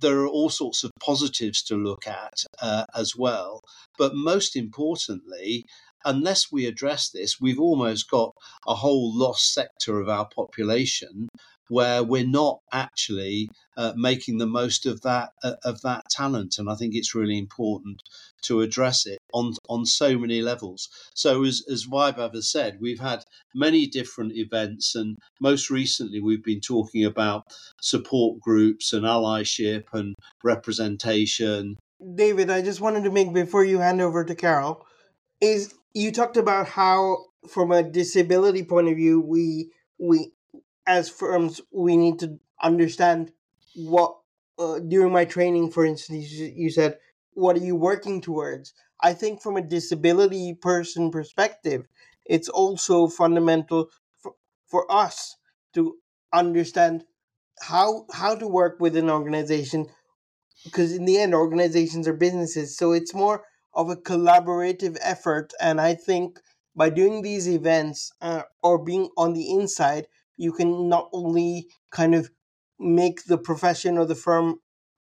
there 0.00 0.18
are 0.20 0.28
all 0.28 0.50
sorts 0.50 0.84
of 0.84 0.90
positives 1.00 1.62
to 1.64 1.76
look 1.76 2.06
at 2.06 2.44
uh, 2.60 2.84
as 2.94 3.16
well. 3.16 3.62
But 3.96 4.14
most 4.14 4.56
importantly, 4.56 5.66
unless 6.04 6.50
we 6.52 6.66
address 6.66 7.10
this, 7.10 7.40
we've 7.40 7.60
almost 7.60 8.10
got 8.10 8.34
a 8.66 8.74
whole 8.74 9.16
lost 9.16 9.52
sector 9.52 10.00
of 10.00 10.08
our 10.08 10.28
population 10.28 11.28
where 11.68 12.02
we're 12.02 12.26
not 12.26 12.60
actually 12.72 13.50
uh, 13.76 13.92
making 13.94 14.38
the 14.38 14.46
most 14.46 14.86
of 14.86 15.02
that 15.02 15.30
uh, 15.42 15.54
of 15.64 15.82
that 15.82 16.02
talent 16.10 16.56
and 16.58 16.70
i 16.70 16.74
think 16.74 16.94
it's 16.94 17.14
really 17.14 17.36
important 17.36 18.02
to 18.42 18.60
address 18.60 19.06
it 19.06 19.18
on 19.32 19.52
on 19.68 19.84
so 19.84 20.18
many 20.18 20.42
levels. 20.42 20.88
So 21.14 21.44
as 21.44 21.62
as 21.70 21.86
Vaibhav 21.86 22.34
has 22.34 22.50
said 22.50 22.78
we've 22.80 23.00
had 23.00 23.24
many 23.54 23.86
different 23.86 24.32
events 24.36 24.94
and 24.94 25.16
most 25.40 25.70
recently 25.70 26.20
we've 26.20 26.44
been 26.44 26.60
talking 26.60 27.04
about 27.04 27.44
support 27.80 28.40
groups 28.40 28.92
and 28.92 29.04
allyship 29.04 29.84
and 29.92 30.14
representation. 30.44 31.76
David 32.14 32.50
i 32.50 32.62
just 32.62 32.80
wanted 32.80 33.04
to 33.04 33.10
make 33.10 33.32
before 33.32 33.64
you 33.64 33.78
hand 33.78 34.00
over 34.00 34.24
to 34.24 34.34
carole 34.34 34.86
is 35.40 35.74
you 35.98 36.12
talked 36.12 36.36
about 36.36 36.68
how 36.68 37.24
from 37.48 37.72
a 37.72 37.82
disability 37.82 38.62
point 38.62 38.88
of 38.88 38.96
view 38.96 39.20
we 39.20 39.72
we 39.98 40.32
as 40.86 41.08
firms 41.08 41.60
we 41.72 41.96
need 41.96 42.18
to 42.20 42.38
understand 42.62 43.32
what 43.74 44.16
uh, 44.58 44.78
during 44.78 45.12
my 45.12 45.24
training 45.24 45.70
for 45.70 45.84
instance 45.84 46.30
you 46.32 46.70
said 46.70 46.98
what 47.34 47.56
are 47.56 47.64
you 47.64 47.76
working 47.76 48.20
towards? 48.20 48.74
I 49.00 49.12
think 49.14 49.40
from 49.40 49.56
a 49.56 49.62
disability 49.62 50.54
person 50.54 51.10
perspective 51.10 51.86
it's 52.26 52.48
also 52.48 53.08
fundamental 53.08 53.88
for, 54.18 54.32
for 54.66 54.90
us 54.90 55.36
to 55.74 55.96
understand 56.32 57.04
how 57.60 58.06
how 58.12 58.34
to 58.36 58.46
work 58.46 58.78
with 58.80 58.96
an 58.96 59.10
organization 59.10 59.86
because 60.64 60.92
in 60.92 61.04
the 61.04 61.18
end 61.18 61.34
organizations 61.34 62.06
are 62.06 62.12
businesses 62.12 62.76
so 62.76 62.92
it's 62.92 63.14
more 63.14 63.44
of 63.78 63.90
a 63.90 63.96
collaborative 63.96 64.98
effort 65.02 65.54
and 65.60 65.80
i 65.80 65.94
think 65.94 66.40
by 66.76 66.90
doing 66.90 67.22
these 67.22 67.48
events 67.48 68.12
uh, 68.22 68.42
or 68.62 68.78
being 68.84 69.10
on 69.18 69.34
the 69.34 69.50
inside 69.52 70.08
you 70.36 70.52
can 70.52 70.88
not 70.90 71.08
only 71.14 71.68
kind 71.92 72.14
of 72.14 72.30
make 72.80 73.24
the 73.26 73.38
profession 73.38 73.98
or 73.98 74.06
the 74.06 74.16
firm 74.16 74.60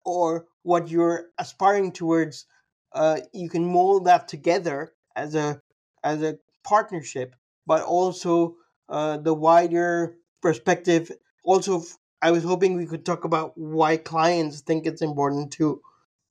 or 0.05 0.47
what 0.63 0.89
you're 0.89 1.27
aspiring 1.39 1.93
towards 1.93 2.47
uh, 2.93 3.19
you 3.33 3.49
can 3.49 3.65
mold 3.65 4.05
that 4.05 4.27
together 4.27 4.93
as 5.15 5.35
a 5.35 5.61
as 6.03 6.23
a 6.23 6.37
partnership 6.65 7.35
but 7.67 7.83
also 7.83 8.55
uh, 8.89 9.17
the 9.17 9.33
wider 9.33 10.17
perspective. 10.41 11.11
Also 11.45 11.83
i 12.23 12.31
was 12.31 12.43
hoping 12.43 12.75
we 12.75 12.87
could 12.87 13.05
talk 13.05 13.25
about 13.25 13.53
why 13.57 13.97
clients 13.97 14.61
think 14.61 14.85
it's 14.87 15.03
important 15.03 15.51
too 15.51 15.81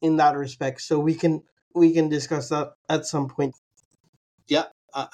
in 0.03 0.17
that 0.17 0.37
respect 0.37 0.81
so 0.81 0.99
we 0.99 1.15
can 1.15 1.43
we 1.75 1.93
can 1.93 2.09
discuss 2.09 2.49
that 2.49 2.73
at 2.89 3.07
some 3.07 3.29
point 3.29 3.55
yeah 4.49 4.65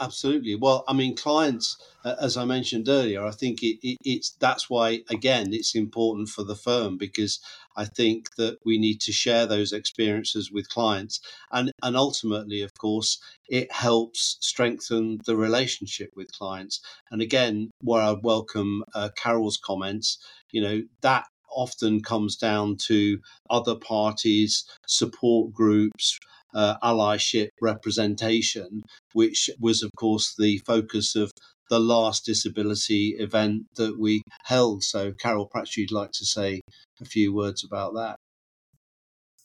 absolutely. 0.00 0.54
Well, 0.54 0.84
I 0.88 0.92
mean, 0.92 1.16
clients, 1.16 1.76
as 2.04 2.36
I 2.36 2.44
mentioned 2.44 2.88
earlier, 2.88 3.24
I 3.24 3.30
think 3.30 3.62
it, 3.62 3.78
it, 3.86 3.98
it's 4.04 4.30
that's 4.40 4.68
why 4.68 5.00
again 5.10 5.52
it's 5.52 5.74
important 5.74 6.28
for 6.28 6.42
the 6.42 6.54
firm 6.54 6.96
because 6.96 7.40
I 7.76 7.84
think 7.84 8.34
that 8.36 8.58
we 8.64 8.78
need 8.78 9.00
to 9.02 9.12
share 9.12 9.46
those 9.46 9.72
experiences 9.72 10.50
with 10.50 10.68
clients, 10.68 11.20
and 11.52 11.72
and 11.82 11.96
ultimately, 11.96 12.62
of 12.62 12.72
course, 12.74 13.18
it 13.48 13.70
helps 13.72 14.38
strengthen 14.40 15.18
the 15.26 15.36
relationship 15.36 16.10
with 16.16 16.32
clients. 16.32 16.80
And 17.10 17.22
again, 17.22 17.70
where 17.82 18.02
I 18.02 18.16
welcome 18.22 18.84
uh, 18.94 19.10
Carol's 19.16 19.58
comments, 19.58 20.18
you 20.50 20.60
know 20.60 20.82
that 21.02 21.26
often 21.50 22.02
comes 22.02 22.36
down 22.36 22.76
to 22.76 23.18
other 23.48 23.74
parties, 23.74 24.64
support 24.86 25.52
groups 25.52 26.18
uh, 26.54 26.76
allyship 26.82 27.48
representation, 27.60 28.82
which 29.12 29.50
was, 29.60 29.82
of 29.82 29.90
course, 29.96 30.34
the 30.38 30.58
focus 30.66 31.14
of 31.14 31.32
the 31.70 31.78
last 31.78 32.24
disability 32.24 33.14
event 33.18 33.66
that 33.76 33.98
we 33.98 34.22
held. 34.44 34.82
So, 34.82 35.12
Carole, 35.12 35.48
perhaps 35.50 35.76
you'd 35.76 35.92
like 35.92 36.12
to 36.12 36.24
say 36.24 36.62
a 37.00 37.04
few 37.04 37.34
words 37.34 37.64
about 37.64 37.94
that. 37.94 38.16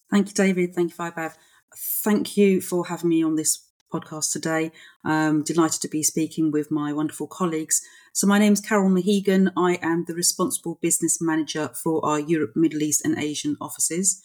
Thank 0.10 0.27
you, 0.27 0.33
David. 0.33 0.75
Thank 0.75 0.91
you, 0.91 0.98
Vaibhav. 0.98 1.33
Thank 1.75 2.38
you 2.38 2.62
for 2.62 2.88
having 2.88 3.10
me 3.10 3.24
on 3.24 3.36
this 3.36 3.67
podcast 3.91 4.31
today. 4.31 4.72
I'm 5.03 5.43
delighted 5.43 5.81
to 5.81 5.88
be 5.88 6.03
speaking 6.03 6.51
with 6.51 6.72
my 6.72 6.93
wonderful 6.93 7.27
colleagues. 7.27 7.81
So, 8.13 8.27
my 8.27 8.39
name 8.39 8.53
is 8.53 8.62
Carole 8.62 8.89
Mehigan. 8.89 9.51
I 9.57 9.79
am 9.81 10.05
the 10.07 10.13
responsible 10.13 10.79
business 10.81 11.19
manager 11.22 11.69
for 11.74 12.03
our 12.05 12.19
Europe, 12.19 12.53
Middle 12.55 12.83
East, 12.83 13.03
and 13.05 13.17
Asian 13.17 13.57
offices. 13.60 14.22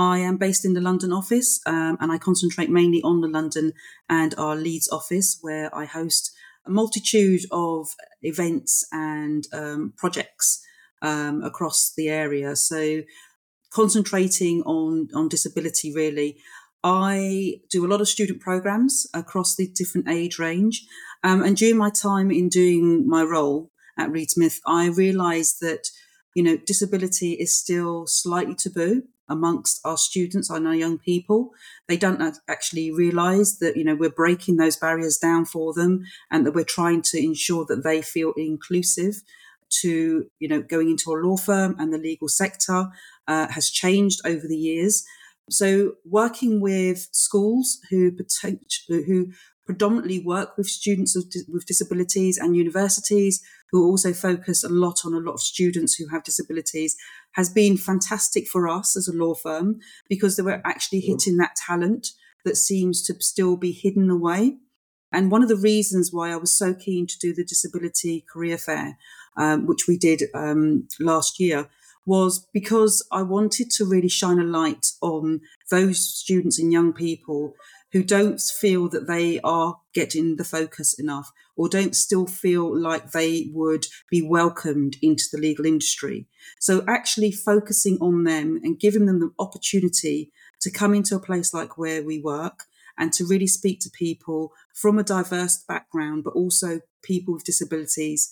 I 0.00 0.20
am 0.20 0.38
based 0.38 0.64
in 0.64 0.72
the 0.72 0.80
London 0.80 1.12
office 1.12 1.60
um, 1.66 1.98
and 2.00 2.10
I 2.10 2.16
concentrate 2.16 2.70
mainly 2.70 3.02
on 3.02 3.20
the 3.20 3.28
London 3.28 3.74
and 4.08 4.34
our 4.38 4.56
Leeds 4.56 4.88
office, 4.90 5.36
where 5.42 5.68
I 5.76 5.84
host 5.84 6.32
a 6.66 6.70
multitude 6.70 7.42
of 7.52 7.88
events 8.22 8.82
and 8.92 9.44
um, 9.52 9.92
projects 9.98 10.64
um, 11.02 11.42
across 11.42 11.92
the 11.94 12.08
area. 12.08 12.56
So, 12.56 13.02
concentrating 13.70 14.62
on, 14.62 15.08
on 15.14 15.28
disability 15.28 15.92
really. 15.94 16.38
I 16.82 17.60
do 17.70 17.84
a 17.84 17.90
lot 17.92 18.00
of 18.00 18.08
student 18.08 18.40
programs 18.40 19.06
across 19.12 19.54
the 19.54 19.68
different 19.68 20.08
age 20.08 20.38
range. 20.38 20.82
Um, 21.22 21.44
and 21.44 21.58
during 21.58 21.76
my 21.76 21.90
time 21.90 22.30
in 22.30 22.48
doing 22.48 23.06
my 23.06 23.22
role 23.22 23.70
at 23.98 24.10
Reed 24.10 24.30
Smith, 24.30 24.60
I 24.66 24.86
realized 24.86 25.56
that, 25.60 25.90
you 26.34 26.42
know, 26.42 26.56
disability 26.56 27.34
is 27.34 27.54
still 27.54 28.06
slightly 28.06 28.54
taboo 28.54 29.02
amongst 29.30 29.80
our 29.84 29.96
students 29.96 30.50
and 30.50 30.66
our 30.66 30.74
young 30.74 30.98
people. 30.98 31.54
They 31.88 31.96
don't 31.96 32.20
actually 32.48 32.90
realize 32.90 33.58
that, 33.60 33.76
you 33.76 33.84
know, 33.84 33.94
we're 33.94 34.10
breaking 34.10 34.56
those 34.56 34.76
barriers 34.76 35.16
down 35.16 35.46
for 35.46 35.72
them 35.72 36.04
and 36.30 36.44
that 36.44 36.54
we're 36.54 36.64
trying 36.64 37.02
to 37.02 37.18
ensure 37.18 37.64
that 37.66 37.84
they 37.84 38.02
feel 38.02 38.34
inclusive 38.36 39.22
to, 39.82 40.26
you 40.38 40.48
know, 40.48 40.60
going 40.60 40.90
into 40.90 41.12
a 41.12 41.16
law 41.16 41.36
firm 41.36 41.76
and 41.78 41.92
the 41.92 41.98
legal 41.98 42.28
sector 42.28 42.88
uh, 43.28 43.46
has 43.48 43.70
changed 43.70 44.20
over 44.24 44.46
the 44.46 44.56
years. 44.56 45.04
So 45.48 45.94
working 46.04 46.60
with 46.60 47.08
schools 47.12 47.78
who 47.90 48.12
who 48.88 49.32
predominantly 49.70 50.18
work 50.18 50.56
with 50.56 50.66
students 50.66 51.16
with 51.48 51.64
disabilities 51.64 52.36
and 52.36 52.56
universities 52.56 53.40
who 53.70 53.86
also 53.86 54.12
focus 54.12 54.64
a 54.64 54.68
lot 54.68 55.02
on 55.04 55.14
a 55.14 55.18
lot 55.18 55.34
of 55.34 55.40
students 55.40 55.94
who 55.94 56.08
have 56.08 56.24
disabilities 56.24 56.96
has 57.34 57.48
been 57.48 57.76
fantastic 57.76 58.48
for 58.48 58.66
us 58.68 58.96
as 58.96 59.06
a 59.06 59.12
law 59.12 59.32
firm 59.32 59.78
because 60.08 60.36
they 60.36 60.42
were 60.42 60.60
actually 60.64 60.98
hitting 60.98 61.36
that 61.36 61.54
talent 61.54 62.08
that 62.44 62.56
seems 62.56 63.00
to 63.00 63.14
still 63.20 63.56
be 63.56 63.70
hidden 63.70 64.10
away. 64.10 64.56
And 65.12 65.30
one 65.30 65.44
of 65.44 65.48
the 65.48 65.54
reasons 65.54 66.10
why 66.12 66.32
I 66.32 66.36
was 66.36 66.52
so 66.52 66.74
keen 66.74 67.06
to 67.06 67.18
do 67.20 67.32
the 67.32 67.44
Disability 67.44 68.24
Career 68.28 68.58
Fair, 68.58 68.98
um, 69.36 69.68
which 69.68 69.86
we 69.86 69.96
did 69.96 70.24
um, 70.34 70.88
last 70.98 71.38
year, 71.38 71.68
was 72.04 72.44
because 72.52 73.06
I 73.12 73.22
wanted 73.22 73.70
to 73.72 73.84
really 73.84 74.08
shine 74.08 74.40
a 74.40 74.44
light 74.44 74.86
on 75.00 75.42
those 75.70 76.00
students 76.00 76.58
and 76.58 76.72
young 76.72 76.92
people 76.92 77.54
who 77.92 78.02
don't 78.02 78.40
feel 78.40 78.88
that 78.88 79.06
they 79.06 79.40
are 79.40 79.78
getting 79.92 80.36
the 80.36 80.44
focus 80.44 80.98
enough 80.98 81.32
or 81.56 81.68
don't 81.68 81.96
still 81.96 82.26
feel 82.26 82.74
like 82.76 83.10
they 83.10 83.50
would 83.52 83.86
be 84.08 84.22
welcomed 84.22 84.96
into 85.02 85.24
the 85.32 85.38
legal 85.38 85.66
industry. 85.66 86.26
So 86.58 86.84
actually 86.86 87.32
focusing 87.32 87.98
on 88.00 88.24
them 88.24 88.60
and 88.62 88.78
giving 88.78 89.06
them 89.06 89.20
the 89.20 89.32
opportunity 89.38 90.30
to 90.60 90.70
come 90.70 90.94
into 90.94 91.16
a 91.16 91.20
place 91.20 91.52
like 91.52 91.76
where 91.76 92.02
we 92.02 92.20
work 92.20 92.64
and 92.98 93.12
to 93.14 93.26
really 93.26 93.46
speak 93.46 93.80
to 93.80 93.90
people 93.90 94.52
from 94.74 94.98
a 94.98 95.02
diverse 95.02 95.62
background, 95.66 96.24
but 96.24 96.34
also 96.34 96.80
people 97.02 97.34
with 97.34 97.44
disabilities. 97.44 98.30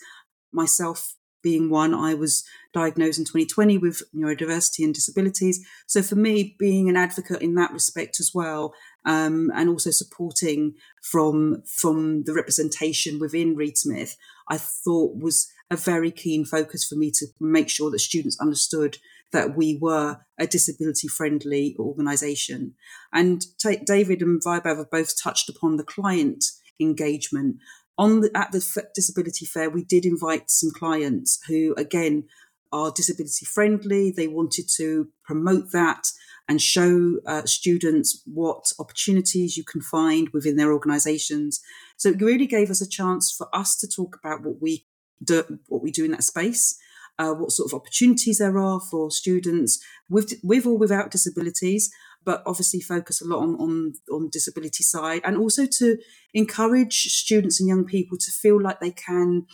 Myself 0.53 1.15
being 1.43 1.71
one, 1.71 1.95
I 1.95 2.15
was 2.15 2.45
diagnosed 2.73 3.19
in 3.19 3.25
2020 3.25 3.79
with 3.79 4.03
neurodiversity 4.15 4.85
and 4.85 4.95
disabilities. 4.95 5.65
So 5.87 6.03
for 6.03 6.17
me, 6.17 6.57
being 6.59 6.89
an 6.89 6.97
advocate 6.97 7.43
in 7.43 7.55
that 7.55 7.73
respect 7.73 8.21
as 8.21 8.33
well, 8.35 8.75
um, 9.05 9.51
and 9.55 9.69
also 9.69 9.91
supporting 9.91 10.75
from 11.03 11.63
from 11.67 12.25
the 12.25 12.35
representation 12.35 13.19
within 13.19 13.57
Reed 13.57 13.79
Smith, 13.79 14.17
I 14.49 14.59
thought 14.59 15.17
was 15.17 15.49
a 15.71 15.77
very 15.77 16.11
keen 16.11 16.45
focus 16.45 16.87
for 16.87 16.97
me 16.97 17.11
to 17.13 17.27
make 17.41 17.69
sure 17.69 17.91
that 17.91 17.99
students 18.01 18.41
understood 18.41 18.99
that 19.33 19.57
we 19.57 19.79
were 19.81 20.19
a 20.39 20.47
disability 20.47 21.09
friendly 21.09 21.77
organisation. 21.79 22.75
And 23.13 23.45
t- 23.59 23.81
David 23.85 24.23
and 24.23 24.43
Vaibhav 24.43 24.79
have 24.79 24.91
both 24.91 25.23
touched 25.23 25.49
upon 25.49 25.77
the 25.77 25.85
client 25.85 26.45
engagement. 26.81 27.57
On 27.99 28.21
the, 28.21 28.31
at 28.35 28.53
the 28.53 28.89
disability 28.95 29.45
fair, 29.45 29.69
we 29.69 29.85
did 29.85 30.07
invite 30.07 30.51
some 30.51 30.71
clients 30.71 31.41
who, 31.47 31.75
again, 31.77 32.25
are 32.73 32.91
disability 32.91 33.45
friendly. 33.45 34.11
They 34.11 34.29
wanted 34.29 34.69
to 34.77 35.09
promote 35.25 35.73
that 35.73 36.07
and 36.49 36.63
show 36.63 37.19
uh, 37.27 37.45
students 37.45 38.23
what 38.25 38.73
opportunities 38.79 39.57
you 39.57 39.65
can 39.65 39.81
find 39.81 40.31
within 40.31 40.57
their 40.57 40.73
organisations. 40.73 41.61
So 41.97 42.11
it 42.11 42.23
really 42.23 42.47
gave 42.47 42.71
us 42.71 42.81
a 42.81 42.89
chance 42.89 43.31
for 43.31 43.49
us 43.55 43.77
to 43.77 43.89
talk 43.89 44.17
about 44.17 44.43
what 44.43 44.61
we 44.61 44.87
do, 45.23 45.59
what 45.69 45.83
we 45.83 45.91
do 45.91 46.05
in 46.05 46.13
that 46.13 46.25
space, 46.25 46.79
uh, 47.19 47.33
what 47.33 47.53
sort 47.53 47.71
of 47.71 47.77
opportunities 47.77 48.39
there 48.39 48.59
are 48.59 48.81
for 48.81 49.11
students 49.11 49.79
with 50.09 50.35
with 50.43 50.65
or 50.65 50.79
without 50.79 51.11
disabilities, 51.11 51.91
but 52.25 52.43
obviously 52.47 52.81
focus 52.81 53.21
a 53.21 53.27
lot 53.27 53.41
on, 53.41 53.55
on, 53.57 53.93
on 54.11 54.29
disability 54.31 54.85
side 54.85 55.23
and 55.25 55.37
also 55.37 55.67
to 55.67 55.99
encourage 56.35 57.05
students 57.05 57.61
and 57.61 57.69
young 57.69 57.85
people 57.85 58.17
to 58.19 58.31
feel 58.31 58.61
like 58.61 58.81
they 58.81 58.91
can 58.91 59.47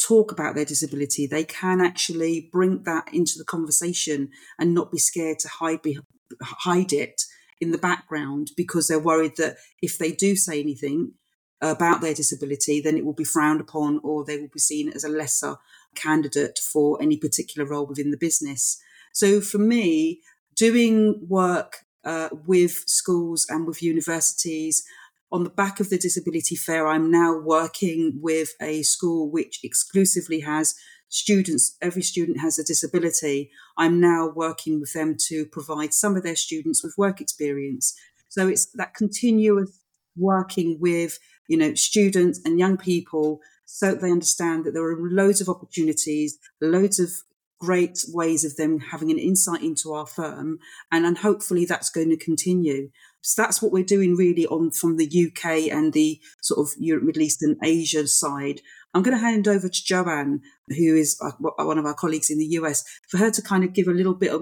talk 0.00 0.32
about 0.32 0.54
their 0.54 0.64
disability. 0.64 1.26
They 1.26 1.44
can 1.44 1.80
actually 1.80 2.48
bring 2.52 2.82
that 2.84 3.08
into 3.12 3.34
the 3.38 3.44
conversation 3.44 4.30
and 4.58 4.74
not 4.74 4.90
be 4.90 4.98
scared 4.98 5.38
to 5.40 5.48
hide 5.48 5.82
be, 5.82 5.98
hide 6.40 6.92
it 6.92 7.22
in 7.60 7.70
the 7.70 7.78
background 7.78 8.50
because 8.56 8.88
they're 8.88 8.98
worried 8.98 9.36
that 9.36 9.56
if 9.80 9.98
they 9.98 10.12
do 10.12 10.34
say 10.34 10.60
anything 10.60 11.12
about 11.60 12.00
their 12.00 12.14
disability, 12.14 12.80
then 12.80 12.96
it 12.96 13.04
will 13.04 13.12
be 13.12 13.24
frowned 13.24 13.60
upon 13.60 14.00
or 14.02 14.24
they 14.24 14.38
will 14.38 14.50
be 14.52 14.58
seen 14.58 14.92
as 14.92 15.04
a 15.04 15.08
lesser 15.08 15.56
candidate 15.94 16.58
for 16.58 17.00
any 17.00 17.16
particular 17.16 17.68
role 17.68 17.86
within 17.86 18.10
the 18.10 18.16
business. 18.16 18.82
So 19.12 19.40
for 19.40 19.58
me, 19.58 20.20
doing 20.56 21.24
work 21.28 21.84
uh, 22.04 22.30
with 22.46 22.82
schools 22.86 23.46
and 23.48 23.66
with 23.66 23.82
universities. 23.82 24.82
On 25.30 25.44
the 25.44 25.50
back 25.50 25.80
of 25.80 25.88
the 25.88 25.98
Disability 25.98 26.56
Fair, 26.56 26.86
I'm 26.86 27.10
now 27.10 27.38
working 27.38 28.18
with 28.20 28.50
a 28.60 28.82
school 28.82 29.30
which 29.30 29.60
exclusively 29.62 30.40
has 30.40 30.74
students, 31.12 31.76
every 31.82 32.02
student 32.02 32.40
has 32.40 32.58
a 32.58 32.64
disability. 32.64 33.50
I'm 33.76 34.00
now 34.00 34.32
working 34.34 34.80
with 34.80 34.94
them 34.94 35.14
to 35.28 35.44
provide 35.44 35.92
some 35.92 36.16
of 36.16 36.22
their 36.22 36.36
students 36.36 36.82
with 36.82 36.94
work 36.96 37.20
experience. 37.20 37.94
So 38.28 38.48
it's 38.48 38.66
that 38.74 38.94
continuous 38.94 39.78
working 40.16 40.78
with, 40.80 41.18
you 41.48 41.58
know, 41.58 41.74
students 41.74 42.40
and 42.44 42.58
young 42.58 42.78
people 42.78 43.40
so 43.66 43.94
they 43.94 44.10
understand 44.10 44.64
that 44.64 44.72
there 44.72 44.84
are 44.84 44.96
loads 44.98 45.40
of 45.40 45.48
opportunities, 45.48 46.38
loads 46.60 46.98
of 46.98 47.10
great 47.62 48.04
ways 48.08 48.44
of 48.44 48.56
them 48.56 48.80
having 48.80 49.10
an 49.10 49.18
insight 49.18 49.62
into 49.62 49.92
our 49.92 50.06
firm 50.06 50.58
and, 50.90 51.06
and 51.06 51.18
hopefully 51.18 51.64
that's 51.64 51.90
going 51.90 52.08
to 52.08 52.16
continue 52.16 52.90
so 53.20 53.40
that's 53.40 53.62
what 53.62 53.70
we're 53.70 53.84
doing 53.84 54.16
really 54.16 54.44
on 54.48 54.68
from 54.68 54.96
the 54.96 55.28
uk 55.28 55.44
and 55.44 55.92
the 55.92 56.20
sort 56.40 56.58
of 56.58 56.74
europe 56.76 57.04
middle 57.04 57.22
east 57.22 57.40
and 57.40 57.56
asia 57.62 58.04
side 58.08 58.60
i'm 58.94 59.02
going 59.02 59.16
to 59.16 59.22
hand 59.22 59.48
over 59.48 59.68
to 59.68 59.84
joanne 59.84 60.40
who 60.68 60.96
is 60.96 61.18
uh, 61.22 61.32
one 61.40 61.78
of 61.78 61.86
our 61.86 61.94
colleagues 61.94 62.30
in 62.30 62.38
the 62.38 62.46
us 62.46 62.84
for 63.08 63.18
her 63.18 63.30
to 63.30 63.42
kind 63.42 63.64
of 63.64 63.72
give 63.72 63.88
a 63.88 63.92
little 63.92 64.14
bit 64.14 64.32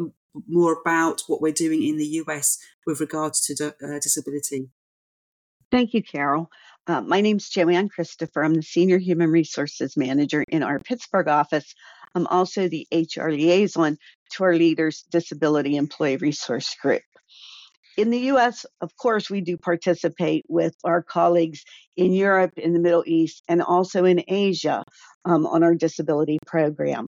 more 0.48 0.76
about 0.80 1.22
what 1.26 1.40
we're 1.40 1.52
doing 1.52 1.82
in 1.82 1.98
the 1.98 2.06
us 2.06 2.58
with 2.86 3.00
regards 3.00 3.40
to 3.40 3.74
uh, 3.82 3.98
disability 4.00 4.68
thank 5.70 5.94
you 5.94 6.02
carole 6.02 6.48
uh, 6.86 7.00
my 7.00 7.20
name 7.20 7.36
is 7.36 7.48
Joanne 7.48 7.88
Christopher. 7.88 8.42
I'm 8.42 8.54
the 8.54 8.62
Senior 8.62 8.98
Human 8.98 9.30
Resources 9.30 9.96
Manager 9.96 10.42
in 10.48 10.62
our 10.62 10.80
Pittsburgh 10.80 11.28
office. 11.28 11.74
I'm 12.14 12.26
also 12.26 12.68
the 12.68 12.86
HR 12.90 13.28
liaison 13.28 13.96
to 14.32 14.44
our 14.44 14.54
LEADRS 14.54 15.04
Disability 15.10 15.76
Employee 15.76 16.16
Resource 16.16 16.74
Group. 16.82 17.02
In 17.96 18.10
the 18.10 18.30
US, 18.32 18.64
of 18.80 18.96
course, 18.96 19.28
we 19.28 19.40
do 19.40 19.56
participate 19.56 20.44
with 20.48 20.74
our 20.84 21.02
colleagues 21.02 21.64
in 21.96 22.12
Europe, 22.12 22.52
in 22.56 22.72
the 22.72 22.78
Middle 22.78 23.04
East, 23.06 23.42
and 23.48 23.62
also 23.62 24.04
in 24.04 24.22
Asia 24.28 24.84
um, 25.24 25.46
on 25.46 25.62
our 25.62 25.74
disability 25.74 26.38
program. 26.46 27.06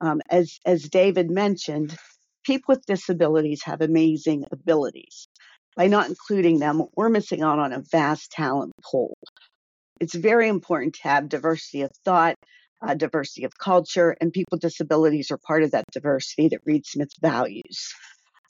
Um, 0.00 0.20
as, 0.30 0.58
as 0.66 0.88
David 0.88 1.30
mentioned, 1.30 1.96
people 2.44 2.74
with 2.74 2.86
disabilities 2.86 3.62
have 3.64 3.80
amazing 3.80 4.44
abilities. 4.50 5.28
By 5.76 5.86
not 5.86 6.08
including 6.08 6.58
them, 6.58 6.82
we're 6.96 7.08
missing 7.08 7.42
out 7.42 7.58
on 7.58 7.72
a 7.72 7.82
vast 7.90 8.32
talent 8.32 8.72
pool. 8.82 9.16
It's 10.00 10.14
very 10.14 10.48
important 10.48 10.94
to 10.94 11.08
have 11.08 11.28
diversity 11.28 11.82
of 11.82 11.90
thought, 12.04 12.34
uh, 12.82 12.94
diversity 12.94 13.44
of 13.44 13.52
culture, 13.58 14.16
and 14.20 14.32
people 14.32 14.56
with 14.56 14.62
disabilities 14.62 15.30
are 15.30 15.38
part 15.38 15.62
of 15.62 15.70
that 15.70 15.84
diversity 15.92 16.48
that 16.48 16.60
Reed 16.64 16.86
Smith 16.86 17.12
values. 17.20 17.94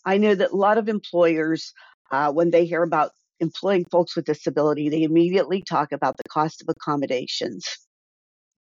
I 0.04 0.18
know 0.18 0.34
that 0.34 0.52
a 0.52 0.56
lot 0.56 0.78
of 0.78 0.88
employers, 0.88 1.72
uh, 2.10 2.32
when 2.32 2.50
they 2.50 2.64
hear 2.64 2.82
about 2.82 3.12
employing 3.40 3.84
folks 3.90 4.16
with 4.16 4.26
disability, 4.26 4.88
they 4.88 5.02
immediately 5.02 5.62
talk 5.62 5.92
about 5.92 6.16
the 6.16 6.28
cost 6.28 6.62
of 6.62 6.68
accommodations. 6.68 7.64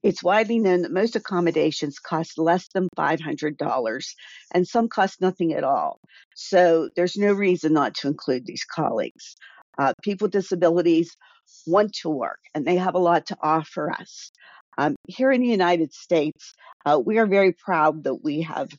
It's 0.04 0.24
widely 0.24 0.60
known 0.60 0.84
that 0.84 0.92
most 0.92 1.16
accommodations 1.16 1.98
cost 1.98 2.38
less 2.38 2.68
than 2.74 2.90
$500 2.96 4.06
and 4.54 4.68
some 4.68 4.88
cost 4.88 5.20
nothing 5.20 5.54
at 5.54 5.64
all. 5.64 6.00
So 6.36 6.90
there's 6.96 7.18
no 7.18 7.34
reason 7.34 7.74
not 7.74 7.96
to 7.96 8.08
include 8.08 8.46
these 8.46 8.64
colleagues. 8.64 9.36
Uh, 9.80 9.94
people 10.04 10.26
with 10.26 10.34
disabilities 10.34 11.18
want 11.66 11.94
to 12.02 12.10
work 12.10 12.40
and 12.54 12.66
they 12.66 12.76
have 12.76 12.96
a 12.96 13.00
lot 13.00 13.26
to 13.28 13.38
offer 13.42 13.92
us. 13.92 14.32
Um, 14.78 14.96
here 15.08 15.32
in 15.32 15.42
the 15.42 15.48
United 15.48 15.94
States, 15.94 16.54
uh, 16.86 17.02
we 17.04 17.18
are 17.18 17.26
very 17.26 17.54
proud 17.54 18.04
that 18.04 18.24
we 18.24 18.42
have 18.42 18.70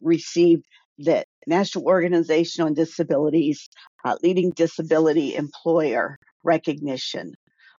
received 0.00 0.64
the 1.02 1.24
National 1.46 1.84
Organization 1.84 2.64
on 2.64 2.74
Disabilities 2.74 3.68
uh, 4.04 4.16
Leading 4.22 4.50
Disability 4.50 5.34
Employer 5.34 6.18
recognition. 6.44 7.34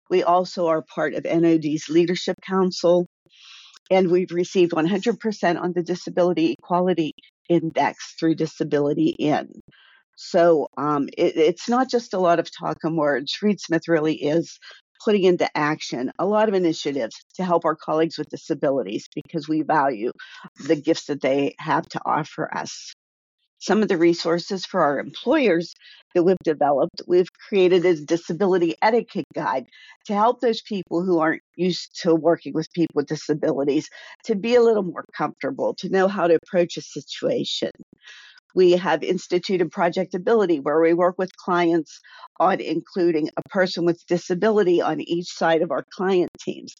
We 0.09 0.23
also 0.23 0.67
are 0.67 0.83
part 0.83 1.13
of 1.13 1.25
NOD's 1.25 1.89
Leadership 1.89 2.35
Council, 2.45 3.07
and 3.89 4.11
we've 4.11 4.31
received 4.31 4.73
100% 4.73 5.61
on 5.61 5.73
the 5.73 5.83
Disability 5.83 6.55
Equality 6.59 7.13
Index 7.49 8.15
through 8.19 8.35
Disability 8.35 9.15
In. 9.17 9.49
So 10.15 10.67
um, 10.77 11.09
it, 11.17 11.35
it's 11.37 11.67
not 11.67 11.89
just 11.89 12.13
a 12.13 12.19
lot 12.19 12.39
of 12.39 12.49
talk 12.55 12.77
and 12.83 12.97
words. 12.97 13.35
Reed 13.41 13.59
Smith 13.59 13.87
really 13.87 14.15
is 14.15 14.59
putting 15.03 15.23
into 15.23 15.49
action 15.57 16.11
a 16.19 16.25
lot 16.25 16.47
of 16.47 16.55
initiatives 16.55 17.15
to 17.35 17.43
help 17.43 17.65
our 17.65 17.75
colleagues 17.75 18.17
with 18.17 18.29
disabilities 18.29 19.07
because 19.13 19.49
we 19.49 19.61
value 19.61 20.11
the 20.65 20.75
gifts 20.75 21.05
that 21.05 21.21
they 21.21 21.55
have 21.59 21.85
to 21.89 21.99
offer 22.05 22.55
us. 22.55 22.93
Some 23.63 23.81
of 23.81 23.87
the 23.87 23.95
resources 23.97 24.65
for 24.65 24.81
our 24.81 24.99
employers 24.99 25.73
that 26.13 26.23
we've 26.23 26.35
developed, 26.43 27.01
we've 27.07 27.31
created 27.47 27.85
a 27.85 27.95
disability 27.95 28.75
etiquette 28.81 29.23
guide 29.33 29.67
to 30.05 30.13
help 30.13 30.41
those 30.41 30.61
people 30.61 31.01
who 31.01 31.19
aren't 31.19 31.43
used 31.55 32.01
to 32.01 32.13
working 32.13 32.51
with 32.53 32.67
people 32.73 32.91
with 32.95 33.07
disabilities 33.07 33.87
to 34.25 34.35
be 34.35 34.55
a 34.55 34.61
little 34.61 34.83
more 34.83 35.05
comfortable, 35.15 35.73
to 35.75 35.87
know 35.87 36.09
how 36.09 36.27
to 36.27 36.37
approach 36.43 36.75
a 36.75 36.81
situation. 36.81 37.71
We 38.53 38.71
have 38.73 39.03
instituted 39.03 39.71
projectability 39.71 40.61
where 40.61 40.79
we 40.79 40.93
work 40.93 41.15
with 41.17 41.35
clients 41.37 41.99
on 42.39 42.59
including 42.59 43.29
a 43.37 43.49
person 43.49 43.85
with 43.85 44.05
disability 44.07 44.81
on 44.81 45.01
each 45.01 45.27
side 45.27 45.61
of 45.61 45.71
our 45.71 45.85
client 45.91 46.29
teams. 46.39 46.75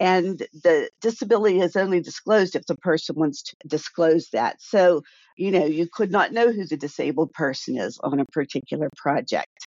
And 0.00 0.38
the 0.62 0.90
disability 1.00 1.60
is 1.60 1.76
only 1.76 2.00
disclosed 2.00 2.56
if 2.56 2.64
the 2.66 2.76
person 2.76 3.16
wants 3.16 3.42
to 3.42 3.56
disclose 3.66 4.28
that. 4.32 4.56
So, 4.60 5.02
you 5.36 5.50
know, 5.50 5.66
you 5.66 5.88
could 5.92 6.10
not 6.10 6.32
know 6.32 6.50
who 6.52 6.66
the 6.66 6.76
disabled 6.76 7.32
person 7.32 7.78
is 7.78 7.98
on 8.02 8.20
a 8.20 8.24
particular 8.26 8.88
project. 8.96 9.66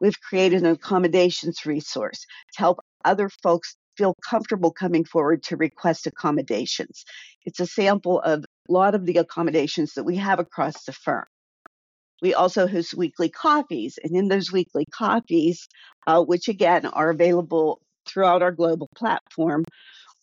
We've 0.00 0.20
created 0.20 0.62
an 0.62 0.72
accommodations 0.72 1.64
resource 1.66 2.26
to 2.54 2.58
help 2.58 2.80
other 3.04 3.28
folks 3.42 3.76
feel 3.96 4.14
comfortable 4.28 4.72
coming 4.72 5.04
forward 5.04 5.42
to 5.44 5.56
request 5.56 6.06
accommodations. 6.06 7.04
It's 7.44 7.60
a 7.60 7.66
sample 7.66 8.20
of 8.20 8.44
a 8.68 8.72
lot 8.72 8.94
of 8.94 9.04
the 9.06 9.18
accommodations 9.18 9.94
that 9.94 10.04
we 10.04 10.16
have 10.16 10.38
across 10.38 10.84
the 10.84 10.92
firm. 10.92 11.24
We 12.22 12.34
also 12.34 12.66
host 12.66 12.94
weekly 12.94 13.28
coffees, 13.28 13.98
and 14.02 14.16
in 14.16 14.28
those 14.28 14.52
weekly 14.52 14.86
coffees, 14.86 15.68
uh, 16.06 16.22
which 16.22 16.48
again 16.48 16.86
are 16.86 17.10
available 17.10 17.80
throughout 18.06 18.42
our 18.42 18.52
global 18.52 18.88
platform, 18.94 19.64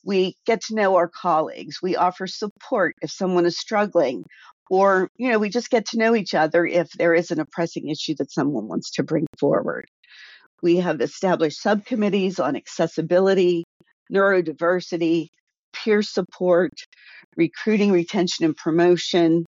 we 0.04 0.36
get 0.46 0.62
to 0.64 0.76
know 0.76 0.96
our 0.96 1.08
colleagues. 1.08 1.82
We 1.82 1.96
offer 1.96 2.28
support 2.28 2.96
if 3.02 3.12
someone 3.12 3.46
is 3.46 3.60
struggling, 3.60 4.24
or 4.70 5.10
you 5.18 5.30
know, 5.30 5.38
we 5.38 5.50
just 5.50 5.70
get 5.70 5.86
to 5.88 5.98
know 5.98 6.16
each 6.16 6.34
other 6.34 6.66
if 6.66 6.90
there 6.92 7.14
is 7.14 7.30
an 7.30 7.44
pressing 7.52 7.90
issue 7.90 8.16
that 8.18 8.32
someone 8.32 8.68
wants 8.68 8.92
to 8.92 9.04
bring 9.04 9.28
forward. 9.40 9.86
We 10.64 10.78
have 10.78 11.02
established 11.02 11.62
subcommittees 11.62 12.40
on 12.40 12.56
accessibility, 12.56 13.64
neurodiversity, 14.12 15.28
peer 15.74 16.02
support, 16.02 16.72
recruiting, 17.36 17.92
retention, 17.92 18.46
and 18.46 18.56
promotion, 18.56 19.46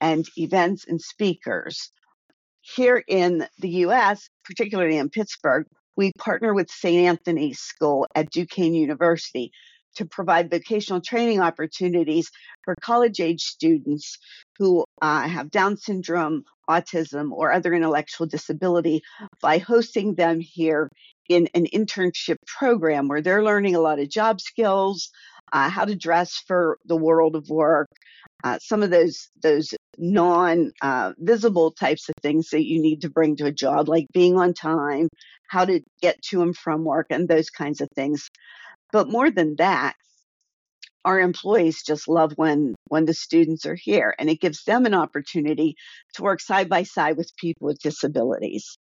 and 0.00 0.26
events 0.36 0.84
and 0.86 1.00
speakers. 1.00 1.90
Here 2.60 3.02
in 3.06 3.46
the 3.58 3.68
US, 3.86 4.28
particularly 4.44 4.96
in 4.96 5.10
Pittsburgh, 5.10 5.66
we 5.96 6.12
partner 6.18 6.54
with 6.54 6.70
St. 6.70 7.06
Anthony's 7.06 7.60
School 7.60 8.06
at 8.14 8.30
Duquesne 8.30 8.74
University 8.74 9.52
to 9.96 10.04
provide 10.04 10.50
vocational 10.50 11.00
training 11.00 11.40
opportunities 11.40 12.30
for 12.64 12.74
college 12.80 13.20
age 13.20 13.42
students 13.42 14.18
who 14.58 14.84
uh, 15.00 15.28
have 15.28 15.50
Down 15.50 15.76
syndrome, 15.76 16.44
autism, 16.68 17.30
or 17.32 17.52
other 17.52 17.72
intellectual 17.74 18.26
disability 18.26 19.02
by 19.40 19.58
hosting 19.58 20.14
them 20.14 20.40
here 20.40 20.90
in 21.28 21.48
an 21.54 21.66
internship 21.72 22.36
program 22.46 23.08
where 23.08 23.22
they're 23.22 23.44
learning 23.44 23.74
a 23.74 23.80
lot 23.80 23.98
of 23.98 24.08
job 24.08 24.40
skills, 24.40 25.10
uh, 25.52 25.68
how 25.68 25.84
to 25.84 25.94
dress 25.94 26.42
for 26.46 26.78
the 26.84 26.96
world 26.96 27.36
of 27.36 27.48
work, 27.48 27.88
uh, 28.42 28.58
some 28.60 28.82
of 28.82 28.90
those 28.90 29.28
those 29.42 29.74
non 29.98 30.72
uh, 30.82 31.12
visible 31.18 31.70
types 31.72 32.08
of 32.08 32.14
things 32.22 32.50
that 32.50 32.66
you 32.66 32.80
need 32.80 33.02
to 33.02 33.10
bring 33.10 33.36
to 33.36 33.46
a 33.46 33.52
job, 33.52 33.88
like 33.88 34.06
being 34.12 34.36
on 34.36 34.52
time, 34.54 35.08
how 35.48 35.64
to 35.64 35.80
get 36.02 36.20
to 36.22 36.42
and 36.42 36.56
from 36.56 36.84
work, 36.84 37.06
and 37.10 37.28
those 37.28 37.50
kinds 37.50 37.80
of 37.80 37.88
things. 37.94 38.28
But 38.92 39.08
more 39.08 39.30
than 39.30 39.56
that, 39.56 39.94
our 41.04 41.20
employees 41.20 41.82
just 41.86 42.08
love 42.08 42.32
when 42.36 42.74
when 42.88 43.04
the 43.04 43.14
students 43.14 43.66
are 43.66 43.76
here, 43.76 44.14
and 44.18 44.28
it 44.30 44.40
gives 44.40 44.64
them 44.64 44.86
an 44.86 44.94
opportunity 44.94 45.76
to 46.14 46.22
work 46.22 46.40
side 46.40 46.68
by 46.68 46.82
side 46.82 47.16
with 47.16 47.30
people 47.36 47.66
with 47.66 47.78
disabilities. 47.78 48.76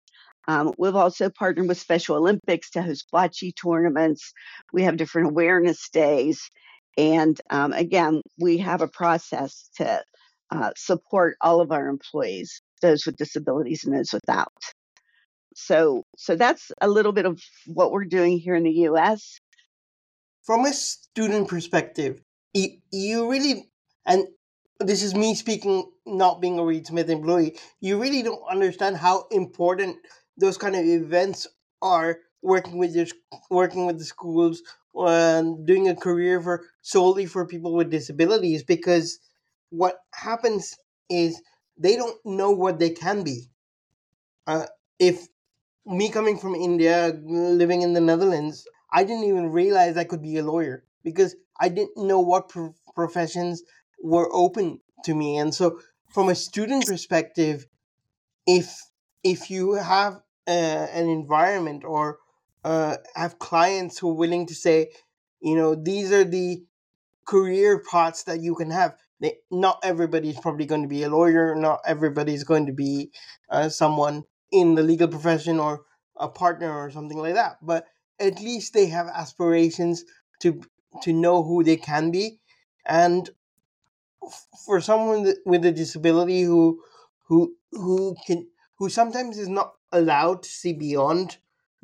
Um, 0.47 0.73
we've 0.77 0.95
also 0.95 1.29
partnered 1.29 1.67
with 1.67 1.79
Special 1.79 2.17
Olympics 2.17 2.69
to 2.71 2.81
host 2.81 3.07
bocce 3.13 3.53
tournaments. 3.55 4.33
We 4.71 4.83
have 4.83 4.97
different 4.97 5.29
awareness 5.29 5.89
days. 5.89 6.49
And 6.97 7.39
um, 7.49 7.73
again, 7.73 8.21
we 8.39 8.57
have 8.59 8.81
a 8.81 8.87
process 8.87 9.69
to 9.77 10.03
uh, 10.51 10.71
support 10.75 11.37
all 11.41 11.61
of 11.61 11.71
our 11.71 11.87
employees, 11.87 12.61
those 12.81 13.05
with 13.05 13.15
disabilities 13.15 13.83
and 13.83 13.95
those 13.95 14.13
without. 14.13 14.53
So, 15.55 16.03
so 16.17 16.35
that's 16.35 16.71
a 16.81 16.87
little 16.87 17.11
bit 17.11 17.25
of 17.25 17.41
what 17.67 17.91
we're 17.91 18.05
doing 18.05 18.37
here 18.37 18.55
in 18.55 18.63
the 18.63 18.71
U.S. 18.71 19.39
From 20.43 20.65
a 20.65 20.73
student 20.73 21.47
perspective, 21.47 22.21
you, 22.53 22.77
you 22.91 23.31
really, 23.31 23.69
and 24.05 24.27
this 24.79 25.03
is 25.03 25.15
me 25.15 25.35
speaking, 25.35 25.89
not 26.05 26.41
being 26.41 26.59
a 26.59 26.63
Reed 26.63 26.87
Smith 26.87 27.09
employee, 27.09 27.57
you 27.81 27.99
really 27.99 28.23
don't 28.23 28.43
understand 28.49 28.97
how 28.97 29.25
important 29.31 29.97
those 30.37 30.57
kind 30.57 30.75
of 30.75 30.85
events 30.85 31.47
are 31.81 32.19
working 32.41 32.77
with 32.77 32.95
your 32.95 33.07
working 33.49 33.85
with 33.85 33.97
the 33.99 34.05
schools 34.05 34.61
and 34.95 35.65
doing 35.65 35.89
a 35.89 35.95
career 35.95 36.41
for 36.41 36.65
solely 36.81 37.25
for 37.25 37.47
people 37.47 37.73
with 37.73 37.89
disabilities 37.89 38.63
because 38.63 39.19
what 39.69 39.97
happens 40.13 40.75
is 41.09 41.41
they 41.77 41.95
don't 41.95 42.17
know 42.25 42.51
what 42.51 42.79
they 42.79 42.91
can 42.91 43.23
be. 43.23 43.49
Uh, 44.45 44.65
if 44.99 45.27
me 45.85 46.09
coming 46.09 46.37
from 46.37 46.55
India, 46.55 47.13
living 47.25 47.81
in 47.81 47.93
the 47.93 48.01
Netherlands, 48.01 48.65
I 48.91 49.03
didn't 49.03 49.25
even 49.25 49.51
realize 49.51 49.97
I 49.97 50.03
could 50.05 50.21
be 50.21 50.37
a 50.37 50.43
lawyer 50.43 50.85
because 51.03 51.35
I 51.59 51.69
didn't 51.69 51.97
know 51.97 52.19
what 52.19 52.49
pro- 52.49 52.75
professions 52.95 53.63
were 54.01 54.29
open 54.33 54.81
to 55.05 55.15
me. 55.15 55.37
And 55.37 55.53
so, 55.53 55.79
from 56.13 56.29
a 56.29 56.35
student 56.35 56.85
perspective, 56.85 57.65
if 58.47 58.79
if 59.23 59.51
you 59.51 59.75
have 59.75 60.21
uh, 60.47 60.87
an 60.93 61.07
environment 61.09 61.83
or 61.85 62.19
uh, 62.63 62.97
have 63.15 63.39
clients 63.39 63.97
who 63.99 64.09
are 64.09 64.15
willing 64.15 64.45
to 64.47 64.55
say, 64.55 64.91
you 65.41 65.55
know, 65.55 65.75
these 65.75 66.11
are 66.11 66.23
the 66.23 66.63
career 67.25 67.83
paths 67.89 68.23
that 68.23 68.41
you 68.41 68.55
can 68.55 68.71
have. 68.71 68.95
They, 69.19 69.37
not 69.51 69.79
everybody's 69.83 70.39
probably 70.39 70.65
going 70.65 70.81
to 70.81 70.87
be 70.87 71.03
a 71.03 71.09
lawyer. 71.09 71.55
Not 71.55 71.81
everybody's 71.85 72.43
going 72.43 72.65
to 72.65 72.73
be 72.73 73.11
uh, 73.49 73.69
someone 73.69 74.23
in 74.51 74.75
the 74.75 74.83
legal 74.83 75.07
profession 75.07 75.59
or 75.59 75.81
a 76.17 76.27
partner 76.27 76.71
or 76.71 76.91
something 76.91 77.17
like 77.17 77.35
that. 77.35 77.57
But 77.61 77.85
at 78.19 78.39
least 78.41 78.73
they 78.73 78.87
have 78.87 79.07
aspirations 79.07 80.03
to 80.41 80.61
to 81.01 81.11
know 81.11 81.43
who 81.43 81.63
they 81.63 81.77
can 81.77 82.11
be, 82.11 82.39
and 82.85 83.29
for 84.65 84.79
someone 84.81 85.33
with 85.45 85.65
a 85.65 85.71
disability 85.71 86.43
who 86.43 86.81
who 87.27 87.55
who 87.71 88.15
can 88.27 88.47
who 88.77 88.89
sometimes 88.89 89.37
is 89.37 89.49
not 89.49 89.73
allowed 89.93 90.43
to 90.43 90.49
see 90.49 90.73
beyond 90.73 91.37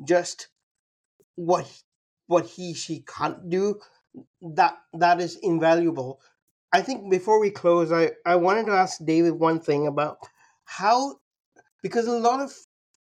just 0.04 0.48
what 1.36 1.82
what 2.26 2.46
he 2.46 2.74
she 2.74 3.00
can't 3.02 3.48
do 3.50 3.80
that 4.42 4.78
that 4.92 5.20
is 5.20 5.36
invaluable. 5.42 6.20
I 6.72 6.82
think 6.82 7.10
before 7.10 7.40
we 7.40 7.50
close 7.50 7.90
i 7.92 8.12
i 8.26 8.36
wanted 8.36 8.66
to 8.66 8.72
ask 8.72 9.04
david 9.04 9.34
one 9.34 9.60
thing 9.60 9.86
about 9.88 10.18
how 10.64 11.20
because 11.82 12.06
a 12.06 12.18
lot 12.18 12.40
of 12.40 12.52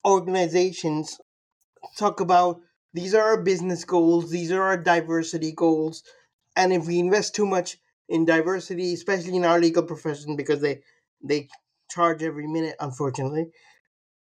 organizations 0.05 1.19
talk 1.97 2.19
about 2.19 2.61
these 2.93 3.13
are 3.13 3.21
our 3.23 3.41
business 3.41 3.83
goals 3.85 4.31
these 4.31 4.51
are 4.51 4.61
our 4.63 4.77
diversity 4.77 5.51
goals 5.51 6.03
and 6.55 6.73
if 6.73 6.87
we 6.87 6.99
invest 6.99 7.35
too 7.35 7.45
much 7.45 7.77
in 8.09 8.25
diversity 8.25 8.93
especially 8.93 9.35
in 9.35 9.45
our 9.45 9.59
legal 9.59 9.83
profession 9.83 10.35
because 10.35 10.61
they 10.61 10.81
they 11.23 11.47
charge 11.89 12.23
every 12.23 12.47
minute 12.47 12.75
unfortunately 12.79 13.51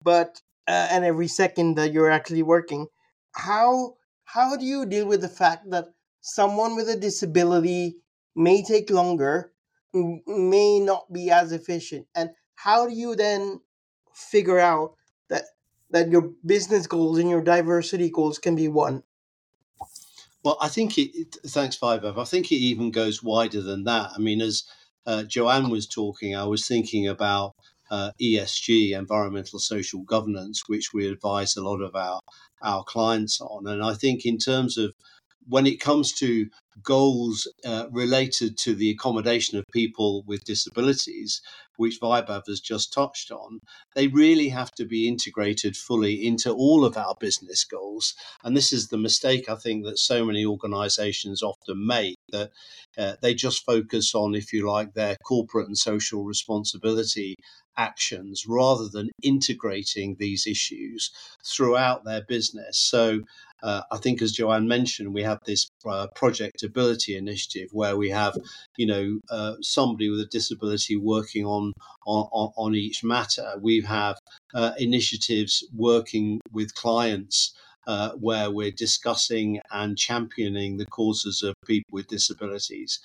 but 0.02 0.42
uh, 0.68 0.88
and 0.92 1.06
every 1.06 1.28
second 1.28 1.76
that 1.76 1.94
you're 1.94 2.10
actually 2.12 2.44
working. 2.44 2.88
How 3.34 3.96
how 4.24 4.58
do 4.58 4.66
you 4.66 4.86
deal 4.86 5.06
with 5.06 5.22
the 5.22 5.30
fact 5.30 5.70
that 5.70 5.86
someone 6.22 6.76
with 6.76 6.90
a 6.90 6.96
disability 6.98 7.98
may 8.36 8.64
take 8.64 8.90
longer 8.90 9.52
may 9.94 10.80
not 10.80 11.12
be 11.14 11.30
as 11.32 11.52
efficient? 11.52 12.08
And 12.16 12.32
how 12.56 12.88
do 12.88 12.94
you 12.94 13.16
then 13.16 13.62
figure 14.14 14.60
out 14.60 14.96
that 15.30 15.46
that 15.92 16.10
your 16.10 16.32
business 16.46 16.88
goals 16.88 17.20
and 17.20 17.30
your 17.30 17.42
diversity 17.42 18.10
goals 18.10 18.40
can 18.40 18.56
be 18.56 18.68
one? 18.68 19.04
Well 20.44 20.58
i 20.62 20.68
think 20.68 20.98
it, 20.98 21.38
thanks 21.48 21.76
five 21.76 22.06
i 22.06 22.24
think 22.24 22.52
it 22.52 22.56
even 22.56 22.92
goes 22.92 23.24
wider 23.24 23.62
than 23.62 23.84
that. 23.86 24.12
I 24.16 24.20
mean 24.20 24.42
as 24.42 24.64
uh, 25.06 25.24
joanne 25.24 25.70
was 25.70 25.88
talking 25.88 26.36
i 26.36 26.44
was 26.46 26.68
thinking 26.68 27.08
about 27.08 27.56
uh, 27.90 28.12
ESG, 28.22 28.98
environmental 28.98 29.60
social 29.60 30.02
governance, 30.02 30.64
which 30.68 30.94
we 30.94 31.08
advise 31.08 31.56
a 31.56 31.64
lot 31.64 31.82
of 31.82 31.96
our 31.96 32.20
our 32.62 32.84
clients 32.84 33.40
on. 33.42 33.68
And 33.68 33.84
I 33.84 33.94
think 33.94 34.26
in 34.26 34.38
terms 34.38 34.78
of 34.78 34.94
when 35.48 35.68
it 35.68 35.80
comes 35.80 36.12
to 36.14 36.48
goals 36.84 37.48
uh, 37.64 37.86
related 37.92 38.58
to 38.58 38.74
the 38.74 38.90
accommodation 38.90 39.58
of 39.58 39.64
people 39.72 40.24
with 40.26 40.44
disabilities, 40.44 41.42
which 41.78 42.00
Vaibhav 42.02 42.44
has 42.48 42.60
just 42.60 42.92
touched 42.92 43.32
on, 43.32 43.60
they 43.96 44.08
really 44.08 44.50
have 44.50 44.72
to 44.72 44.86
be 44.86 45.08
integrated 45.08 45.76
fully 45.78 46.26
into 46.26 46.52
all 46.52 46.84
of 46.84 46.98
our 46.98 47.16
business 47.20 47.64
goals. 47.64 48.14
And 48.44 48.56
this 48.56 48.74
is 48.74 48.88
the 48.88 48.98
mistake 48.98 49.50
I 49.50 49.56
think 49.56 49.86
that 49.86 50.00
so 50.00 50.26
many 50.26 50.46
organizations 50.46 51.44
often 51.44 51.86
make 51.86 52.16
that 52.32 52.52
uh, 52.98 53.14
they 53.22 53.34
just 53.34 53.66
focus 53.66 54.16
on, 54.16 54.36
if 54.36 54.52
you 54.52 54.70
like, 54.70 54.94
their 54.94 55.16
corporate 55.26 55.68
and 55.68 55.78
social 55.78 56.24
responsibility 56.24 57.36
actions 57.78 58.46
rather 58.48 58.88
than 58.88 59.10
integrating 59.22 60.16
these 60.20 60.48
issues 60.48 61.12
throughout 61.46 62.04
their 62.04 62.24
business. 62.28 62.78
So, 62.78 63.22
uh, 63.64 63.82
I 63.92 63.98
think, 63.98 64.22
as 64.22 64.34
Joanne 64.34 64.68
mentioned, 64.68 65.14
we 65.14 65.24
have 65.24 65.40
this 65.46 65.68
uh, 65.90 66.08
project 66.16 66.62
ability 66.62 67.18
initiative 67.18 67.70
where 67.72 67.98
we 67.98 68.10
have, 68.10 68.38
you 68.78 68.86
know, 68.86 69.20
uh, 69.30 69.54
somebody 69.62 70.10
with 70.10 70.20
a 70.20 70.28
disability 70.28 70.98
working 70.98 71.46
on 71.46 71.74
on, 72.06 72.52
on 72.58 72.76
each 72.76 73.04
matter. 73.04 73.54
We 73.60 73.82
have 73.82 74.18
uh, 74.54 74.74
initiatives 74.78 75.68
working 75.76 76.42
with 76.52 76.76
clients. 76.76 77.54
Uh, 77.88 78.14
where 78.14 78.50
we're 78.50 78.72
discussing 78.72 79.62
and 79.72 79.96
championing 79.96 80.78
the 80.78 80.88
causes 80.88 81.44
of 81.44 81.54
people 81.68 81.92
with 81.92 82.08
disabilities. 82.08 83.00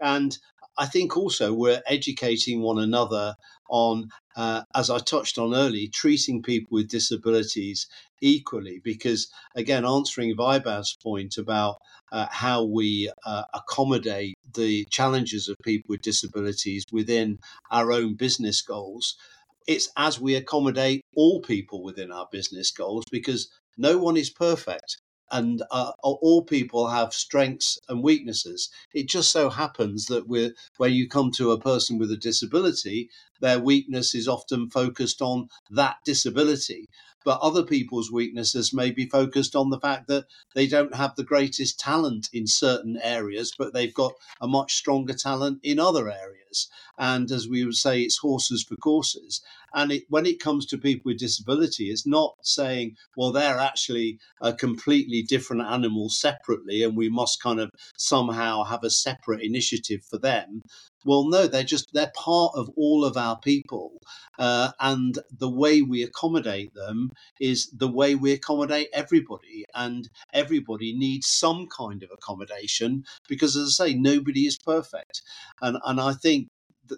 And 0.00 0.36
I 0.76 0.86
think 0.86 1.16
also 1.16 1.52
we're 1.52 1.82
educating 1.86 2.60
one 2.60 2.78
another 2.78 3.34
on, 3.68 4.10
uh, 4.36 4.62
as 4.74 4.90
I 4.90 4.98
touched 4.98 5.38
on 5.38 5.54
early, 5.54 5.88
treating 5.88 6.42
people 6.42 6.76
with 6.76 6.88
disabilities 6.88 7.86
equally. 8.20 8.80
Because 8.82 9.28
again, 9.54 9.84
answering 9.84 10.36
Vaibhav's 10.36 10.96
point 11.02 11.36
about 11.38 11.76
uh, 12.12 12.26
how 12.30 12.64
we 12.64 13.10
uh, 13.24 13.44
accommodate 13.54 14.36
the 14.54 14.84
challenges 14.90 15.48
of 15.48 15.56
people 15.62 15.86
with 15.88 16.02
disabilities 16.02 16.84
within 16.92 17.38
our 17.70 17.92
own 17.92 18.14
business 18.14 18.62
goals, 18.62 19.16
it's 19.66 19.88
as 19.96 20.20
we 20.20 20.34
accommodate 20.34 21.02
all 21.16 21.40
people 21.40 21.82
within 21.82 22.12
our 22.12 22.28
business 22.30 22.70
goals 22.70 23.04
because 23.10 23.48
no 23.76 23.98
one 23.98 24.16
is 24.16 24.30
perfect 24.30 24.98
and 25.30 25.62
uh, 25.70 25.92
all 26.02 26.42
people 26.42 26.88
have 26.88 27.12
strengths 27.14 27.78
and 27.88 28.02
weaknesses. 28.02 28.70
It 28.92 29.08
just 29.08 29.32
so 29.32 29.50
happens 29.50 30.06
that 30.06 30.26
when 30.28 30.92
you 30.92 31.08
come 31.08 31.30
to 31.32 31.52
a 31.52 31.60
person 31.60 31.98
with 31.98 32.10
a 32.12 32.16
disability, 32.16 33.10
their 33.40 33.58
weakness 33.58 34.14
is 34.14 34.28
often 34.28 34.70
focused 34.70 35.20
on 35.22 35.48
that 35.70 35.96
disability. 36.04 36.88
But 37.24 37.40
other 37.40 37.62
people's 37.62 38.12
weaknesses 38.12 38.74
may 38.74 38.90
be 38.90 39.06
focused 39.06 39.56
on 39.56 39.70
the 39.70 39.80
fact 39.80 40.08
that 40.08 40.26
they 40.54 40.66
don't 40.66 40.94
have 40.94 41.16
the 41.16 41.24
greatest 41.24 41.80
talent 41.80 42.28
in 42.32 42.46
certain 42.46 42.98
areas, 43.02 43.52
but 43.56 43.72
they've 43.72 43.94
got 43.94 44.12
a 44.40 44.46
much 44.46 44.74
stronger 44.74 45.14
talent 45.14 45.60
in 45.62 45.78
other 45.78 46.10
areas. 46.10 46.68
And 46.98 47.30
as 47.30 47.48
we 47.48 47.64
would 47.64 47.74
say, 47.74 48.02
it's 48.02 48.18
horses 48.18 48.64
for 48.68 48.76
courses. 48.76 49.40
And 49.74 49.90
it, 49.90 50.04
when 50.08 50.26
it 50.26 50.38
comes 50.38 50.66
to 50.66 50.78
people 50.78 51.10
with 51.10 51.18
disability, 51.18 51.90
it's 51.90 52.06
not 52.06 52.34
saying, 52.42 52.96
well, 53.16 53.32
they're 53.32 53.58
actually 53.58 54.18
a 54.40 54.52
completely 54.52 55.22
different 55.22 55.62
animal 55.62 56.08
separately, 56.08 56.84
and 56.84 56.96
we 56.96 57.08
must 57.08 57.42
kind 57.42 57.58
of 57.58 57.70
somehow 57.96 58.62
have 58.64 58.84
a 58.84 58.90
separate 58.90 59.42
initiative 59.42 60.04
for 60.08 60.18
them. 60.18 60.62
Well, 61.04 61.28
no, 61.28 61.46
they're 61.46 61.64
just 61.64 61.92
they're 61.92 62.12
part 62.16 62.52
of 62.54 62.70
all 62.76 63.04
of 63.04 63.16
our 63.16 63.38
people, 63.38 64.00
uh, 64.38 64.72
and 64.80 65.18
the 65.30 65.50
way 65.50 65.82
we 65.82 66.02
accommodate 66.02 66.74
them 66.74 67.10
is 67.40 67.70
the 67.70 67.88
way 67.88 68.14
we 68.14 68.32
accommodate 68.32 68.88
everybody, 68.92 69.64
and 69.74 70.08
everybody 70.32 70.94
needs 70.96 71.26
some 71.28 71.68
kind 71.68 72.02
of 72.02 72.10
accommodation 72.12 73.04
because, 73.28 73.56
as 73.56 73.76
I 73.80 73.88
say, 73.88 73.94
nobody 73.94 74.46
is 74.46 74.58
perfect, 74.58 75.22
and 75.60 75.78
and 75.84 76.00
I 76.00 76.14
think 76.14 76.48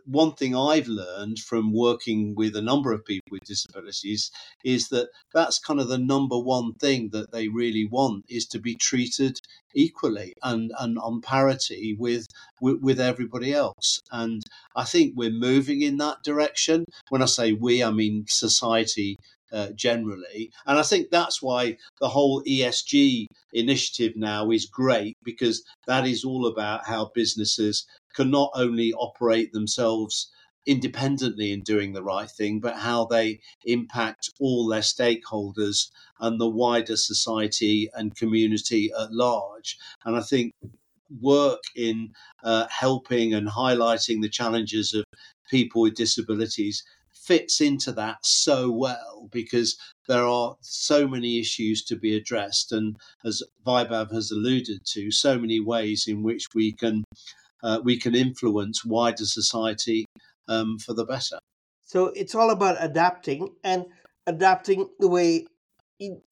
one 0.04 0.32
thing 0.32 0.56
I've 0.56 0.88
learned 0.88 1.38
from 1.38 1.72
working 1.72 2.34
with 2.34 2.56
a 2.56 2.62
number 2.62 2.92
of 2.92 3.04
people 3.04 3.28
with 3.30 3.44
disabilities 3.44 4.30
is 4.64 4.88
that 4.88 5.08
that's 5.32 5.58
kind 5.58 5.80
of 5.80 5.88
the 5.88 5.98
number 5.98 6.38
one 6.38 6.74
thing 6.74 7.10
that 7.10 7.32
they 7.32 7.48
really 7.48 7.86
want 7.86 8.24
is 8.28 8.46
to 8.48 8.58
be 8.58 8.74
treated 8.74 9.38
equally 9.74 10.34
and, 10.42 10.72
and 10.78 10.98
on 10.98 11.20
parity 11.20 11.94
with, 11.98 12.26
with, 12.60 12.80
with 12.80 13.00
everybody 13.00 13.52
else. 13.52 14.00
And 14.10 14.42
I 14.74 14.84
think 14.84 15.14
we're 15.14 15.30
moving 15.30 15.82
in 15.82 15.98
that 15.98 16.22
direction. 16.22 16.84
When 17.10 17.22
I 17.22 17.26
say 17.26 17.52
we, 17.52 17.82
I 17.82 17.90
mean 17.90 18.24
society 18.26 19.16
uh, 19.52 19.70
generally. 19.70 20.50
And 20.66 20.78
I 20.78 20.82
think 20.82 21.10
that's 21.10 21.40
why 21.40 21.76
the 22.00 22.08
whole 22.08 22.42
ESG 22.44 23.26
initiative 23.52 24.16
now 24.16 24.50
is 24.50 24.66
great 24.66 25.16
because 25.22 25.62
that 25.86 26.06
is 26.06 26.24
all 26.24 26.46
about 26.46 26.84
how 26.86 27.10
businesses 27.14 27.86
can 28.16 28.30
not 28.30 28.50
only 28.54 28.92
operate 28.94 29.52
themselves 29.52 30.30
independently 30.66 31.52
in 31.52 31.62
doing 31.62 31.92
the 31.92 32.02
right 32.02 32.30
thing, 32.30 32.58
but 32.58 32.74
how 32.74 33.04
they 33.04 33.38
impact 33.64 34.30
all 34.40 34.66
their 34.66 34.80
stakeholders 34.80 35.90
and 36.18 36.40
the 36.40 36.48
wider 36.48 36.96
society 36.96 37.88
and 37.94 38.16
community 38.16 38.90
at 38.98 39.12
large. 39.12 39.78
And 40.04 40.16
I 40.16 40.22
think 40.22 40.52
work 41.20 41.62
in 41.76 42.10
uh, 42.42 42.66
helping 42.68 43.32
and 43.32 43.48
highlighting 43.48 44.22
the 44.22 44.28
challenges 44.28 44.92
of 44.92 45.04
people 45.48 45.82
with 45.82 45.94
disabilities 45.94 46.82
fits 47.12 47.60
into 47.60 47.92
that 47.92 48.18
so 48.24 48.70
well 48.70 49.28
because 49.32 49.76
there 50.08 50.24
are 50.24 50.56
so 50.60 51.08
many 51.08 51.40
issues 51.40 51.84
to 51.84 51.96
be 51.96 52.16
addressed. 52.16 52.72
And 52.72 52.96
as 53.24 53.42
Vaibhav 53.66 54.12
has 54.12 54.30
alluded 54.30 54.84
to, 54.86 55.10
so 55.10 55.38
many 55.38 55.60
ways 55.60 56.06
in 56.06 56.22
which 56.22 56.46
we 56.54 56.72
can 56.72 57.04
uh, 57.62 57.80
we 57.82 57.98
can 57.98 58.14
influence 58.14 58.84
wider 58.84 59.24
society 59.24 60.04
um, 60.48 60.78
for 60.78 60.94
the 60.94 61.04
better. 61.04 61.38
So 61.82 62.06
it's 62.06 62.34
all 62.34 62.50
about 62.50 62.76
adapting 62.80 63.54
and 63.62 63.86
adapting 64.26 64.88
the 64.98 65.08
way, 65.08 65.46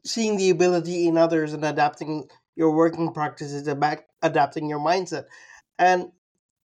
seeing 0.05 0.37
the 0.37 0.51
ability 0.51 1.07
in 1.07 1.17
others 1.17 1.53
and 1.53 1.65
adapting 1.65 2.29
your 2.57 2.75
working 2.75 3.13
practices, 3.13 3.69
adapting 4.23 4.69
your 4.69 4.81
mindset. 4.81 5.25
And 5.79 6.11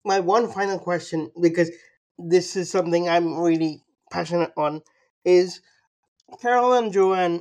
my 0.04 0.20
one 0.20 0.50
final 0.50 0.78
question, 0.78 1.30
because 1.40 1.70
this 2.18 2.56
is 2.56 2.70
something 2.70 3.08
I'm 3.08 3.40
really 3.40 3.82
passionate 4.10 4.52
on, 4.56 4.82
is 5.24 5.60
Carole 6.40 6.74
and 6.74 6.92
Joanne. 6.92 7.40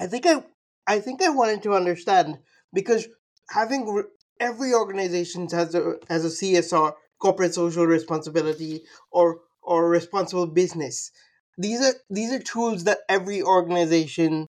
I 0.00 0.06
think 0.06 0.26
I, 0.26 0.42
I 0.86 1.00
think 1.00 1.22
I 1.22 1.28
wanted 1.28 1.62
to 1.64 1.74
understand 1.74 2.38
because 2.72 3.06
having 3.50 4.04
every 4.40 4.74
organization 4.74 5.48
has 5.50 5.74
a 5.74 5.96
has 6.08 6.24
a 6.24 6.30
CSR, 6.30 6.94
corporate 7.20 7.54
social 7.54 7.86
responsibility, 7.86 8.82
or 9.10 9.40
or 9.62 9.88
responsible 9.88 10.46
business. 10.46 11.10
These 11.58 11.80
are 11.82 11.94
these 12.10 12.32
are 12.32 12.38
tools 12.40 12.84
that 12.84 13.00
every 13.08 13.42
organization 13.42 14.48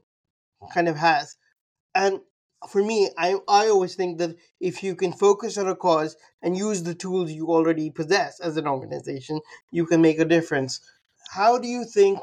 kind 0.73 0.87
of 0.87 0.97
has, 0.97 1.35
and 1.95 2.21
for 2.69 2.83
me, 2.83 3.09
I 3.17 3.37
I 3.47 3.67
always 3.69 3.95
think 3.95 4.19
that 4.19 4.35
if 4.59 4.83
you 4.83 4.95
can 4.95 5.13
focus 5.13 5.57
on 5.57 5.67
a 5.67 5.75
cause 5.75 6.15
and 6.41 6.57
use 6.57 6.83
the 6.83 6.95
tools 6.95 7.31
you 7.31 7.49
already 7.49 7.89
possess 7.91 8.39
as 8.41 8.57
an 8.57 8.67
organization, 8.67 9.41
you 9.71 9.85
can 9.85 10.01
make 10.01 10.19
a 10.19 10.25
difference. 10.25 10.81
How 11.31 11.57
do 11.59 11.67
you 11.67 11.85
think, 11.85 12.19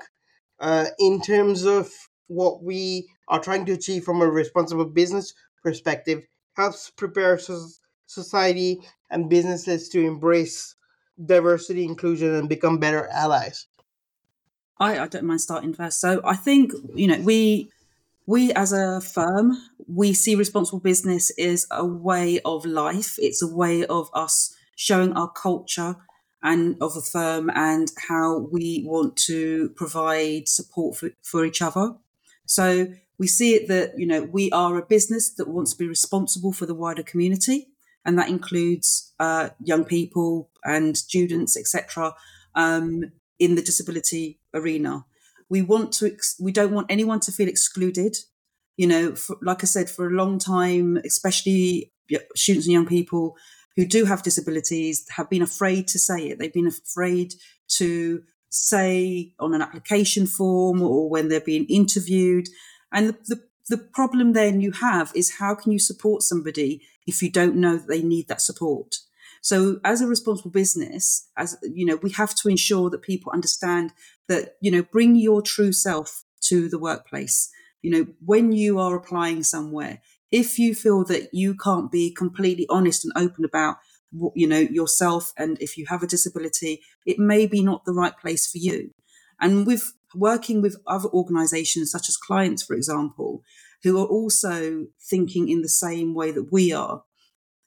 uh, 0.61 0.87
in 0.99 1.20
terms 1.20 1.64
of 1.64 1.90
what 2.29 2.62
we 2.62 3.09
are 3.29 3.40
trying 3.40 3.66
to 3.66 3.73
achieve 3.73 4.05
from 4.05 4.20
a 4.23 4.29
responsible 4.29 4.85
business 4.87 5.35
perspective, 5.62 6.23
helps 6.54 6.90
prepare 6.90 7.38
society 8.06 8.80
and 9.10 9.30
businesses 9.30 9.88
to 9.90 10.00
embrace 10.04 10.74
diversity, 11.24 11.84
inclusion, 11.84 12.34
and 12.34 12.48
become 12.48 12.78
better 12.78 13.08
allies? 13.08 13.66
I, 14.78 14.98
I 14.98 15.06
don't 15.08 15.24
mind 15.24 15.40
starting 15.40 15.74
first. 15.74 16.00
So 16.00 16.20
I 16.24 16.36
think 16.36 16.72
you 16.94 17.06
know 17.06 17.20
we 17.20 17.70
we 18.26 18.52
as 18.52 18.72
a 18.72 19.00
firm 19.00 19.56
we 19.86 20.12
see 20.12 20.34
responsible 20.34 20.80
business 20.80 21.30
is 21.32 21.66
a 21.70 21.84
way 21.84 22.40
of 22.44 22.64
life. 22.64 23.16
It's 23.18 23.42
a 23.42 23.48
way 23.48 23.84
of 23.86 24.08
us 24.14 24.54
showing 24.76 25.12
our 25.12 25.30
culture 25.30 25.96
and 26.42 26.76
of 26.80 26.94
the 26.94 27.02
firm 27.02 27.50
and 27.54 27.90
how 28.08 28.48
we 28.50 28.84
want 28.86 29.16
to 29.16 29.70
provide 29.70 30.48
support 30.48 30.96
for, 30.96 31.10
for 31.22 31.44
each 31.44 31.60
other. 31.60 31.94
So 32.46 32.88
we 33.20 33.26
see 33.26 33.54
it 33.54 33.68
that, 33.68 33.98
you 33.98 34.06
know, 34.06 34.22
we 34.22 34.50
are 34.50 34.78
a 34.78 34.87
business 34.87 35.35
that 35.35 35.46
wants 35.46 35.72
to 35.72 35.78
be 35.78 35.87
responsible 35.87 36.52
for 36.52 36.64
the 36.64 36.74
wider 36.74 37.02
community. 37.02 37.68
And 38.02 38.18
that 38.18 38.30
includes 38.30 39.12
uh, 39.20 39.50
young 39.62 39.85
people 39.85 40.48
and 40.64 40.96
students, 40.96 41.54
etc., 41.54 42.14
um, 42.54 43.12
in 43.38 43.56
the 43.56 43.62
disability 43.62 44.40
arena. 44.54 45.04
We 45.50 45.61
want 45.61 45.92
to, 45.94 46.06
ex- 46.06 46.40
we 46.40 46.50
don't 46.50 46.72
want 46.72 46.87
anyone 46.90 47.20
to 47.20 47.30
feel 47.30 47.46
excluded. 47.46 48.16
You 48.78 48.87
know, 48.87 49.14
for, 49.14 49.37
like 49.42 49.62
I 49.62 49.66
said, 49.66 49.90
for 49.90 50.06
a 50.06 50.16
long 50.22 50.38
time, 50.38 50.96
especially 51.04 51.92
students 52.35 52.66
and 52.66 52.72
young 52.72 52.87
people 52.87 53.37
who 53.76 53.85
do 53.85 54.06
have 54.06 54.22
disabilities 54.22 55.04
have 55.11 55.28
been 55.28 55.42
afraid 55.42 55.88
to 55.88 55.98
say 55.98 56.28
it. 56.28 56.38
They've 56.38 56.50
been 56.50 56.66
afraid 56.66 57.35
to 57.76 58.22
say 58.48 59.35
on 59.38 59.52
an 59.52 59.61
application 59.61 60.26
form 60.26 60.80
or 60.80 61.11
when 61.11 61.28
they're 61.28 61.40
being 61.40 61.66
interviewed. 61.66 62.48
And 62.92 63.09
the, 63.09 63.16
the, 63.26 63.42
the 63.68 63.79
problem 63.79 64.33
then 64.33 64.61
you 64.61 64.72
have 64.72 65.12
is 65.14 65.38
how 65.38 65.55
can 65.55 65.72
you 65.72 65.79
support 65.79 66.22
somebody 66.22 66.83
if 67.07 67.22
you 67.22 67.31
don't 67.31 67.57
know 67.57 67.76
that 67.76 67.88
they 67.88 68.03
need 68.03 68.29
that 68.29 68.40
support? 68.40 68.96
So 69.42 69.81
as 69.85 70.00
a 70.00 70.07
responsible 70.07 70.50
business, 70.50 71.29
as 71.37 71.57
you 71.62 71.87
know, 71.87 71.96
we 71.96 72.11
have 72.11 72.35
to 72.37 72.48
ensure 72.48 72.90
that 72.90 73.03
people 73.03 73.33
understand 73.33 73.92
that, 74.29 74.57
you 74.61 74.70
know, 74.70 74.83
bring 74.83 75.16
your 75.16 75.40
true 75.40 75.72
self 75.72 76.24
to 76.42 76.68
the 76.68 76.79
workplace. 76.79 77.50
You 77.81 77.90
know, 77.90 78.07
when 78.24 78.53
you 78.53 78.79
are 78.79 78.94
applying 78.94 79.42
somewhere, 79.42 80.03
if 80.31 80.59
you 80.59 80.74
feel 80.74 81.05
that 81.05 81.31
you 81.33 81.55
can't 81.55 81.90
be 81.90 82.12
completely 82.12 82.66
honest 82.68 83.05
and 83.05 83.12
open 83.16 83.44
about 83.44 83.76
what, 84.12 84.33
you 84.37 84.46
know 84.46 84.59
yourself 84.59 85.33
and 85.37 85.57
if 85.61 85.76
you 85.76 85.87
have 85.87 86.03
a 86.03 86.07
disability 86.07 86.83
it 87.07 87.18
may 87.18 87.46
be 87.46 87.62
not 87.62 87.85
the 87.85 87.92
right 87.92 88.16
place 88.18 88.50
for 88.50 88.59
you 88.59 88.90
and 89.40 89.66
with 89.66 89.92
working 90.14 90.62
with 90.62 90.81
other 90.87 91.09
organizations 91.09 91.90
such 91.90 92.09
as 92.09 92.16
clients, 92.16 92.62
for 92.62 92.75
example, 92.75 93.42
who 93.83 93.99
are 93.99 94.07
also 94.07 94.87
thinking 95.09 95.49
in 95.49 95.62
the 95.62 95.68
same 95.68 96.14
way 96.14 96.31
that 96.31 96.53
we 96.53 96.73
are, 96.73 97.03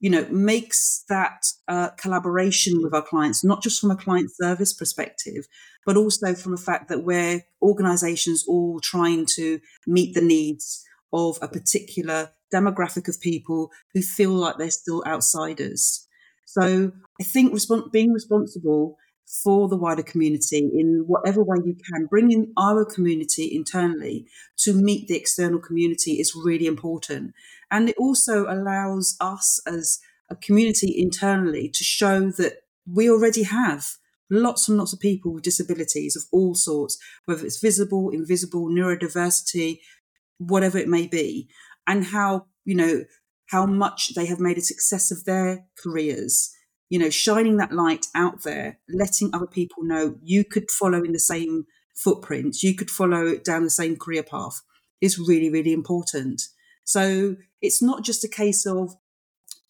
you 0.00 0.10
know, 0.10 0.26
makes 0.30 1.04
that 1.08 1.44
uh, 1.68 1.90
collaboration 1.90 2.82
with 2.82 2.94
our 2.94 3.02
clients, 3.02 3.42
not 3.44 3.62
just 3.62 3.80
from 3.80 3.90
a 3.90 3.96
client 3.96 4.30
service 4.30 4.72
perspective, 4.72 5.46
but 5.86 5.96
also 5.96 6.34
from 6.34 6.52
the 6.52 6.60
fact 6.60 6.88
that 6.88 7.04
we're 7.04 7.42
organizations 7.62 8.44
all 8.46 8.80
trying 8.80 9.26
to 9.36 9.60
meet 9.86 10.14
the 10.14 10.20
needs 10.20 10.84
of 11.12 11.38
a 11.40 11.48
particular 11.48 12.30
demographic 12.52 13.08
of 13.08 13.20
people 13.20 13.70
who 13.92 14.02
feel 14.02 14.30
like 14.30 14.58
they're 14.58 14.70
still 14.70 15.02
outsiders. 15.06 16.06
So 16.44 16.92
I 17.20 17.24
think 17.24 17.52
respons- 17.52 17.90
being 17.90 18.12
responsible 18.12 18.96
for 19.26 19.68
the 19.68 19.76
wider 19.76 20.02
community 20.02 20.58
in 20.58 21.04
whatever 21.06 21.42
way 21.42 21.56
you 21.64 21.74
can, 21.74 22.06
bringing 22.06 22.52
our 22.56 22.84
community 22.84 23.50
internally 23.54 24.26
to 24.58 24.72
meet 24.72 25.08
the 25.08 25.16
external 25.16 25.58
community 25.58 26.12
is 26.12 26.34
really 26.34 26.66
important. 26.66 27.34
And 27.70 27.88
it 27.88 27.96
also 27.98 28.46
allows 28.46 29.16
us 29.20 29.60
as 29.66 30.00
a 30.30 30.36
community 30.36 30.94
internally 30.96 31.68
to 31.68 31.84
show 31.84 32.30
that 32.32 32.62
we 32.86 33.10
already 33.10 33.44
have 33.44 33.86
lots 34.30 34.68
and 34.68 34.78
lots 34.78 34.92
of 34.92 35.00
people 35.00 35.32
with 35.32 35.42
disabilities 35.42 36.16
of 36.16 36.24
all 36.32 36.54
sorts, 36.54 36.98
whether 37.24 37.44
it's 37.44 37.60
visible, 37.60 38.10
invisible, 38.10 38.68
neurodiversity, 38.68 39.80
whatever 40.38 40.78
it 40.78 40.88
may 40.88 41.06
be, 41.06 41.48
and 41.86 42.06
how, 42.06 42.46
you 42.64 42.74
know, 42.74 43.04
how 43.46 43.66
much 43.66 44.14
they 44.14 44.26
have 44.26 44.40
made 44.40 44.58
a 44.58 44.62
success 44.62 45.10
of 45.10 45.24
their 45.24 45.64
careers 45.82 46.54
you 46.94 47.00
know, 47.00 47.10
shining 47.10 47.56
that 47.56 47.72
light 47.72 48.06
out 48.14 48.44
there, 48.44 48.78
letting 48.88 49.28
other 49.32 49.48
people 49.48 49.82
know 49.82 50.14
you 50.22 50.44
could 50.44 50.70
follow 50.70 51.02
in 51.02 51.10
the 51.10 51.18
same 51.18 51.66
footprints, 51.92 52.62
you 52.62 52.72
could 52.72 52.88
follow 52.88 53.36
down 53.36 53.64
the 53.64 53.70
same 53.70 53.96
career 53.96 54.22
path 54.22 54.62
is 55.00 55.18
really, 55.18 55.50
really 55.50 55.72
important. 55.72 56.42
So 56.84 57.34
it's 57.60 57.82
not 57.82 58.04
just 58.04 58.22
a 58.22 58.28
case 58.28 58.64
of 58.64 58.94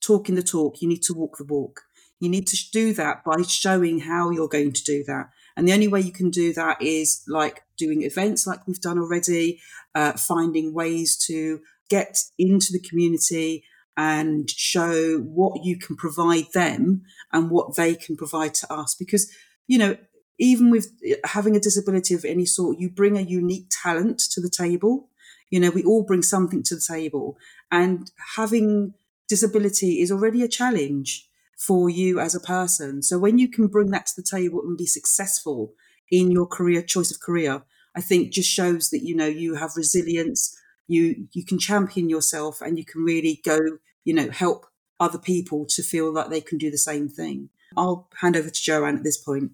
talking 0.03 0.35
the 0.35 0.43
talk, 0.43 0.83
you 0.83 0.89
need 0.89 1.01
to 1.05 1.15
walk 1.15 1.39
the 1.39 1.47
walk. 1.47 1.85
You 2.21 2.29
need 2.29 2.47
to 2.49 2.59
do 2.71 2.93
that 2.93 3.25
by 3.25 3.41
showing 3.41 4.01
how 4.01 4.29
you're 4.31 4.47
going 4.47 4.75
to 4.75 4.85
do 4.85 5.03
that. 5.05 5.31
And 5.57 5.67
the 5.67 5.73
only 5.73 5.89
way 5.89 6.03
you 6.03 6.13
can 6.13 6.29
do 6.29 6.53
that 6.53 6.83
is 6.83 7.23
like 7.27 7.63
doing 7.79 8.03
events 8.03 8.47
like 8.47 8.67
we've 8.67 8.83
done 8.83 8.99
already, 8.99 9.63
uh, 9.95 10.13
finding 10.13 10.75
ways 10.75 11.17
to 11.29 11.61
get 11.89 12.19
into 12.39 12.71
the 12.71 12.87
community 12.87 13.65
and 13.97 14.51
show 14.51 15.19
what 15.19 15.65
you 15.65 15.79
can 15.79 15.97
provide 15.97 16.47
them 16.53 17.03
and 17.33 17.51
what 17.51 17.77
they 17.77 17.95
can 17.95 18.17
provide 18.17 18.55
to 18.55 18.73
us. 18.73 18.95
Because, 18.95 19.31
you 19.67 19.79
know, 19.79 19.97
even 20.39 20.71
with 20.71 20.93
uh, 21.09 21.15
having 21.25 21.57
a 21.57 21.61
disability 21.61 22.15
of 22.15 22.25
any 22.25 22.47
sort, 22.47 22.79
you 22.79 22.91
bring 22.91 23.17
a 23.17 23.23
unique 23.23 23.67
talent 23.83 24.19
to 24.33 24.41
the 24.41 24.51
table. 24.51 25.09
You 25.51 25.61
know, 25.61 25.71
we 25.71 25.85
all 25.85 26.03
bring 26.03 26.23
something 26.23 26.63
to 26.65 26.75
the 26.75 26.85
table, 26.87 27.37
and 27.71 28.11
having 28.37 28.95
disability 29.29 30.01
is 30.01 30.11
already 30.11 30.43
a 30.43 30.49
challenge 30.49 31.29
for 31.57 31.89
you 31.89 32.19
as 32.19 32.35
a 32.35 32.41
person. 32.41 33.03
So 33.03 33.19
when 33.19 33.39
you 33.39 33.49
can 33.49 33.69
bring 33.69 33.91
that 33.91 34.07
to 34.07 34.13
the 34.17 34.27
table 34.29 34.61
and 34.63 34.77
be 34.77 34.87
successful 34.87 35.73
in 36.11 36.31
your 36.31 36.47
career 36.47 36.83
choice 36.83 37.11
of 37.11 37.21
career, 37.21 37.63
I 37.95 38.01
think 38.01 38.33
just 38.33 38.51
shows 38.51 38.91
that 38.91 39.05
you 39.05 39.15
know 39.15 39.27
you 39.27 39.55
have 39.55 39.77
resilience 39.77 40.59
you 40.87 41.29
you 41.33 41.45
can 41.45 41.59
champion 41.59 42.09
yourself 42.09 42.61
and 42.61 42.79
you 42.79 42.85
can 42.85 43.03
really 43.03 43.41
go 43.45 43.59
you 44.05 44.15
know 44.15 44.31
help 44.31 44.67
other 45.01 45.19
people 45.19 45.67
to 45.67 45.83
feel 45.83 46.13
like 46.13 46.31
they 46.31 46.41
can 46.41 46.59
do 46.59 46.71
the 46.71 46.79
same 46.79 47.09
thing. 47.09 47.49
I'll 47.77 48.09
hand 48.21 48.37
over 48.37 48.51
to 48.51 48.63
joanne 48.63 48.97
at 48.97 49.05
this 49.05 49.17
point. 49.17 49.53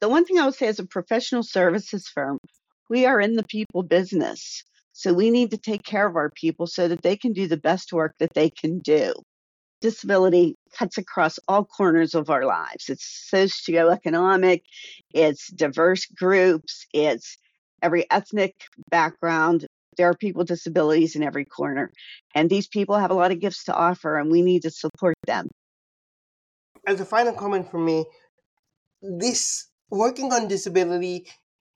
The 0.00 0.08
one 0.08 0.24
thing 0.24 0.38
i 0.38 0.44
would 0.44 0.54
say 0.54 0.68
as 0.68 0.78
a 0.78 0.86
professional 0.86 1.42
services 1.42 2.08
firm 2.08 2.38
we 2.90 3.06
are 3.06 3.20
in 3.20 3.36
the 3.36 3.44
people 3.44 3.82
business. 3.82 4.64
So 4.92 5.14
we 5.14 5.30
need 5.30 5.52
to 5.52 5.56
take 5.56 5.84
care 5.84 6.06
of 6.06 6.16
our 6.16 6.28
people 6.28 6.66
so 6.66 6.88
that 6.88 7.02
they 7.02 7.16
can 7.16 7.32
do 7.32 7.46
the 7.46 7.56
best 7.56 7.92
work 7.92 8.14
that 8.18 8.34
they 8.34 8.50
can 8.50 8.80
do. 8.80 9.14
Disability 9.80 10.56
cuts 10.76 10.98
across 10.98 11.38
all 11.48 11.64
corners 11.64 12.14
of 12.14 12.28
our 12.28 12.44
lives. 12.44 12.90
It's 12.90 13.30
socioeconomic, 13.32 14.62
it's 15.14 15.48
diverse 15.52 16.04
groups, 16.04 16.84
it's 16.92 17.38
every 17.82 18.10
ethnic 18.10 18.54
background. 18.90 19.66
There 19.96 20.08
are 20.08 20.14
people 20.14 20.40
with 20.40 20.48
disabilities 20.48 21.16
in 21.16 21.22
every 21.22 21.44
corner. 21.44 21.90
And 22.34 22.48
these 22.48 22.68
people 22.68 22.98
have 22.98 23.10
a 23.10 23.14
lot 23.14 23.32
of 23.32 23.40
gifts 23.40 23.64
to 23.64 23.74
offer, 23.74 24.16
and 24.16 24.30
we 24.30 24.42
need 24.42 24.62
to 24.62 24.70
support 24.70 25.16
them. 25.26 25.48
As 26.86 27.00
a 27.00 27.04
final 27.04 27.32
comment 27.34 27.70
from 27.70 27.84
me, 27.84 28.06
this 29.02 29.68
working 29.90 30.32
on 30.32 30.48
disability 30.48 31.26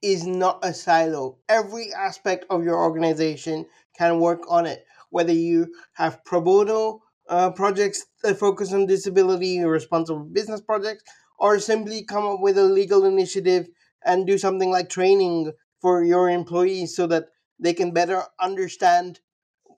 is 0.01 0.25
not 0.25 0.59
a 0.63 0.73
silo. 0.73 1.37
Every 1.49 1.93
aspect 1.93 2.45
of 2.49 2.63
your 2.63 2.77
organization 2.77 3.65
can 3.97 4.19
work 4.19 4.41
on 4.49 4.65
it. 4.65 4.85
Whether 5.09 5.33
you 5.33 5.73
have 5.93 6.23
pro 6.25 6.41
bono 6.41 7.01
uh, 7.29 7.51
projects 7.51 8.05
that 8.23 8.37
focus 8.37 8.73
on 8.73 8.85
disability 8.85 9.59
responsible 9.63 10.23
business 10.23 10.61
projects, 10.61 11.03
or 11.39 11.59
simply 11.59 12.03
come 12.03 12.25
up 12.25 12.39
with 12.39 12.57
a 12.57 12.63
legal 12.63 13.05
initiative 13.05 13.67
and 14.05 14.27
do 14.27 14.37
something 14.37 14.69
like 14.69 14.89
training 14.89 15.51
for 15.85 16.03
your 16.03 16.31
employees 16.31 16.95
so 16.95 17.05
that 17.05 17.25
they 17.59 17.71
can 17.71 17.91
better 17.91 18.23
understand 18.39 19.19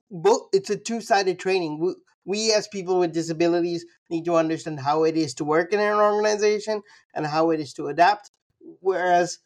both 0.09 0.43
it's 0.53 0.69
a 0.69 0.77
two-sided 0.77 1.37
training. 1.37 1.81
We, 1.81 1.95
we 2.23 2.53
as 2.53 2.65
people 2.69 2.97
with 2.99 3.13
disabilities 3.13 3.85
need 4.09 4.23
to 4.23 4.37
understand 4.37 4.79
how 4.79 5.03
it 5.03 5.17
is 5.17 5.33
to 5.33 5.43
work 5.43 5.73
in 5.73 5.81
an 5.81 5.97
organization 5.97 6.81
and 7.13 7.25
how 7.25 7.49
it 7.49 7.59
is 7.59 7.73
to 7.73 7.87
adapt 7.87 8.31
whereas 8.79 9.39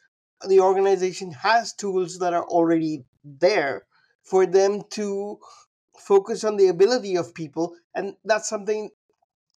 the 0.48 0.60
organization 0.60 1.32
has 1.32 1.74
tools 1.74 2.20
that 2.20 2.36
are 2.36 2.46
already 2.46 3.06
there 3.24 3.88
for 4.22 4.46
them 4.46 4.84
to 4.92 5.40
focus 5.98 6.44
on 6.44 6.58
the 6.58 6.68
ability 6.68 7.16
of 7.16 7.34
people 7.34 7.74
and 7.96 8.14
that's 8.24 8.48
something 8.48 8.92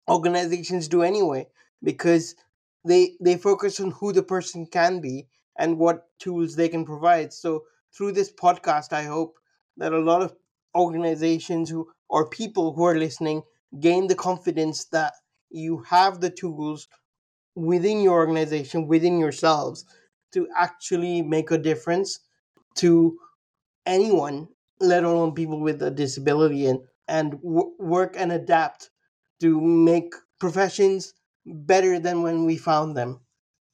organizations 0.09 0.87
do 0.87 1.03
anyway 1.03 1.45
because 1.83 2.37
they 2.85 3.17
they 3.21 3.37
focus 3.37 3.81
on 3.81 3.91
who 3.91 4.13
the 4.13 4.23
person 4.23 4.67
can 4.67 5.01
be 5.01 5.27
and 5.59 5.79
what 5.79 6.07
tools 6.19 6.57
they 6.57 6.69
can 6.69 6.85
provide. 6.85 7.33
So 7.33 7.65
through 7.97 8.13
this 8.13 8.33
podcast, 8.33 8.93
I 8.93 9.05
hope 9.05 9.37
that 9.77 9.93
a 9.93 9.99
lot 9.99 10.23
of 10.23 10.35
organizations 10.75 11.71
who 11.71 11.91
or 12.09 12.29
people 12.29 12.73
who 12.75 12.85
are 12.85 12.99
listening 12.99 13.43
gain 13.81 14.07
the 14.07 14.15
confidence 14.15 14.85
that 14.87 15.15
you 15.51 15.79
have 15.89 16.21
the 16.21 16.31
tools 16.31 16.89
within 17.55 18.03
your 18.03 18.15
organization, 18.15 18.87
within 18.89 19.19
yourselves, 19.19 19.85
to 20.33 20.49
actually 20.57 21.23
make 21.23 21.51
a 21.51 21.59
difference 21.59 22.21
to 22.77 23.19
anyone, 23.87 24.49
let 24.81 25.05
alone 25.05 25.35
people 25.35 25.61
with 25.61 25.83
a 25.83 25.91
disability, 25.91 26.67
and 26.67 26.81
and 27.09 27.33
w- 27.43 27.75
work 27.79 28.15
and 28.17 28.33
adapt 28.33 28.91
to 29.41 29.61
make 29.61 30.15
professions 30.41 31.15
better 31.45 31.99
than 31.99 32.23
when 32.23 32.45
we 32.45 32.57
found 32.57 32.97
them 32.97 33.21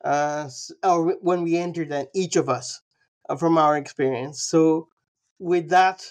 uh, 0.05 0.49
or 0.83 1.17
when 1.21 1.43
we 1.43 1.57
enter 1.57 1.85
them, 1.85 2.07
each 2.15 2.37
of 2.37 2.49
us, 2.49 2.81
uh, 3.29 3.37
from 3.37 3.59
our 3.59 3.77
experience. 3.77 4.43
So, 4.43 4.89
with 5.39 5.69
that, 5.71 6.05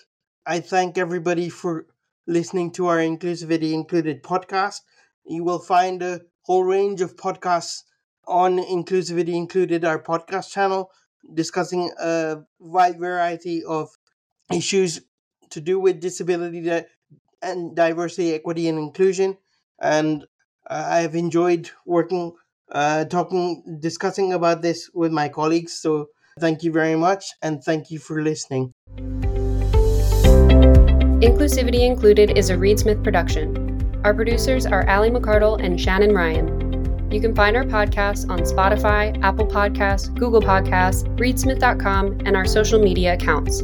I 0.46 0.60
thank 0.60 0.98
everybody 0.98 1.50
for 1.50 1.88
listening 2.26 2.72
to 2.74 2.88
our 2.88 2.98
Inclusivity 2.98 3.74
Included 3.74 4.24
podcast. 4.24 4.82
You 5.26 5.44
will 5.44 5.60
find 5.60 6.02
a 6.02 6.22
whole 6.44 6.64
range 6.64 7.02
of 7.02 7.16
podcasts 7.16 7.84
on 8.28 8.58
Inclusivity 8.58 9.36
Included, 9.36 9.84
our 9.86 10.02
podcast 10.02 10.52
channel, 10.52 10.92
discussing 11.34 11.92
a 12.00 12.38
wide 12.60 13.00
variety 13.00 13.64
of 13.64 13.90
issues 14.54 15.02
to 15.50 15.62
do 15.62 15.80
with 15.80 16.00
disability 16.00 16.70
and 17.42 17.76
diversity, 17.76 18.34
equity, 18.34 18.68
and 18.68 18.80
inclusion. 18.80 19.38
And 19.80 20.24
uh, 20.70 20.88
I 20.90 21.00
have 21.00 21.16
enjoyed 21.16 21.70
working 21.86 22.34
uh, 22.72 23.06
talking, 23.06 23.78
discussing 23.80 24.34
about 24.34 24.62
this 24.62 24.90
with 24.94 25.12
my 25.12 25.30
colleagues. 25.30 25.74
So 25.74 26.08
thank 26.40 26.64
you 26.64 26.72
very 26.72 26.96
much, 26.96 27.26
and 27.42 27.64
thank 27.64 27.90
you 27.92 28.00
for 28.00 28.22
listening. 28.22 28.74
Inclusivity 31.20 31.88
Included 31.88 32.38
is 32.38 32.50
a 32.50 32.58
Reed 32.58 32.80
Smith 32.80 33.04
production. 33.04 34.02
Our 34.04 34.14
producers 34.14 34.66
are 34.66 34.88
Ali 34.88 35.10
McCardle 35.10 35.60
and 35.64 35.80
Shannon 35.80 36.14
Ryan. 36.14 37.12
You 37.12 37.22
can 37.22 37.34
find 37.34 37.56
our 37.56 37.64
podcasts 37.64 38.30
on 38.30 38.40
Spotify, 38.40 39.18
Apple 39.24 39.48
Podcasts, 39.48 40.14
Google 40.14 40.42
Podcasts, 40.42 41.08
reedsmith.com, 41.18 42.20
and 42.26 42.36
our 42.36 42.46
social 42.46 42.80
media 42.80 43.14
accounts. 43.14 43.64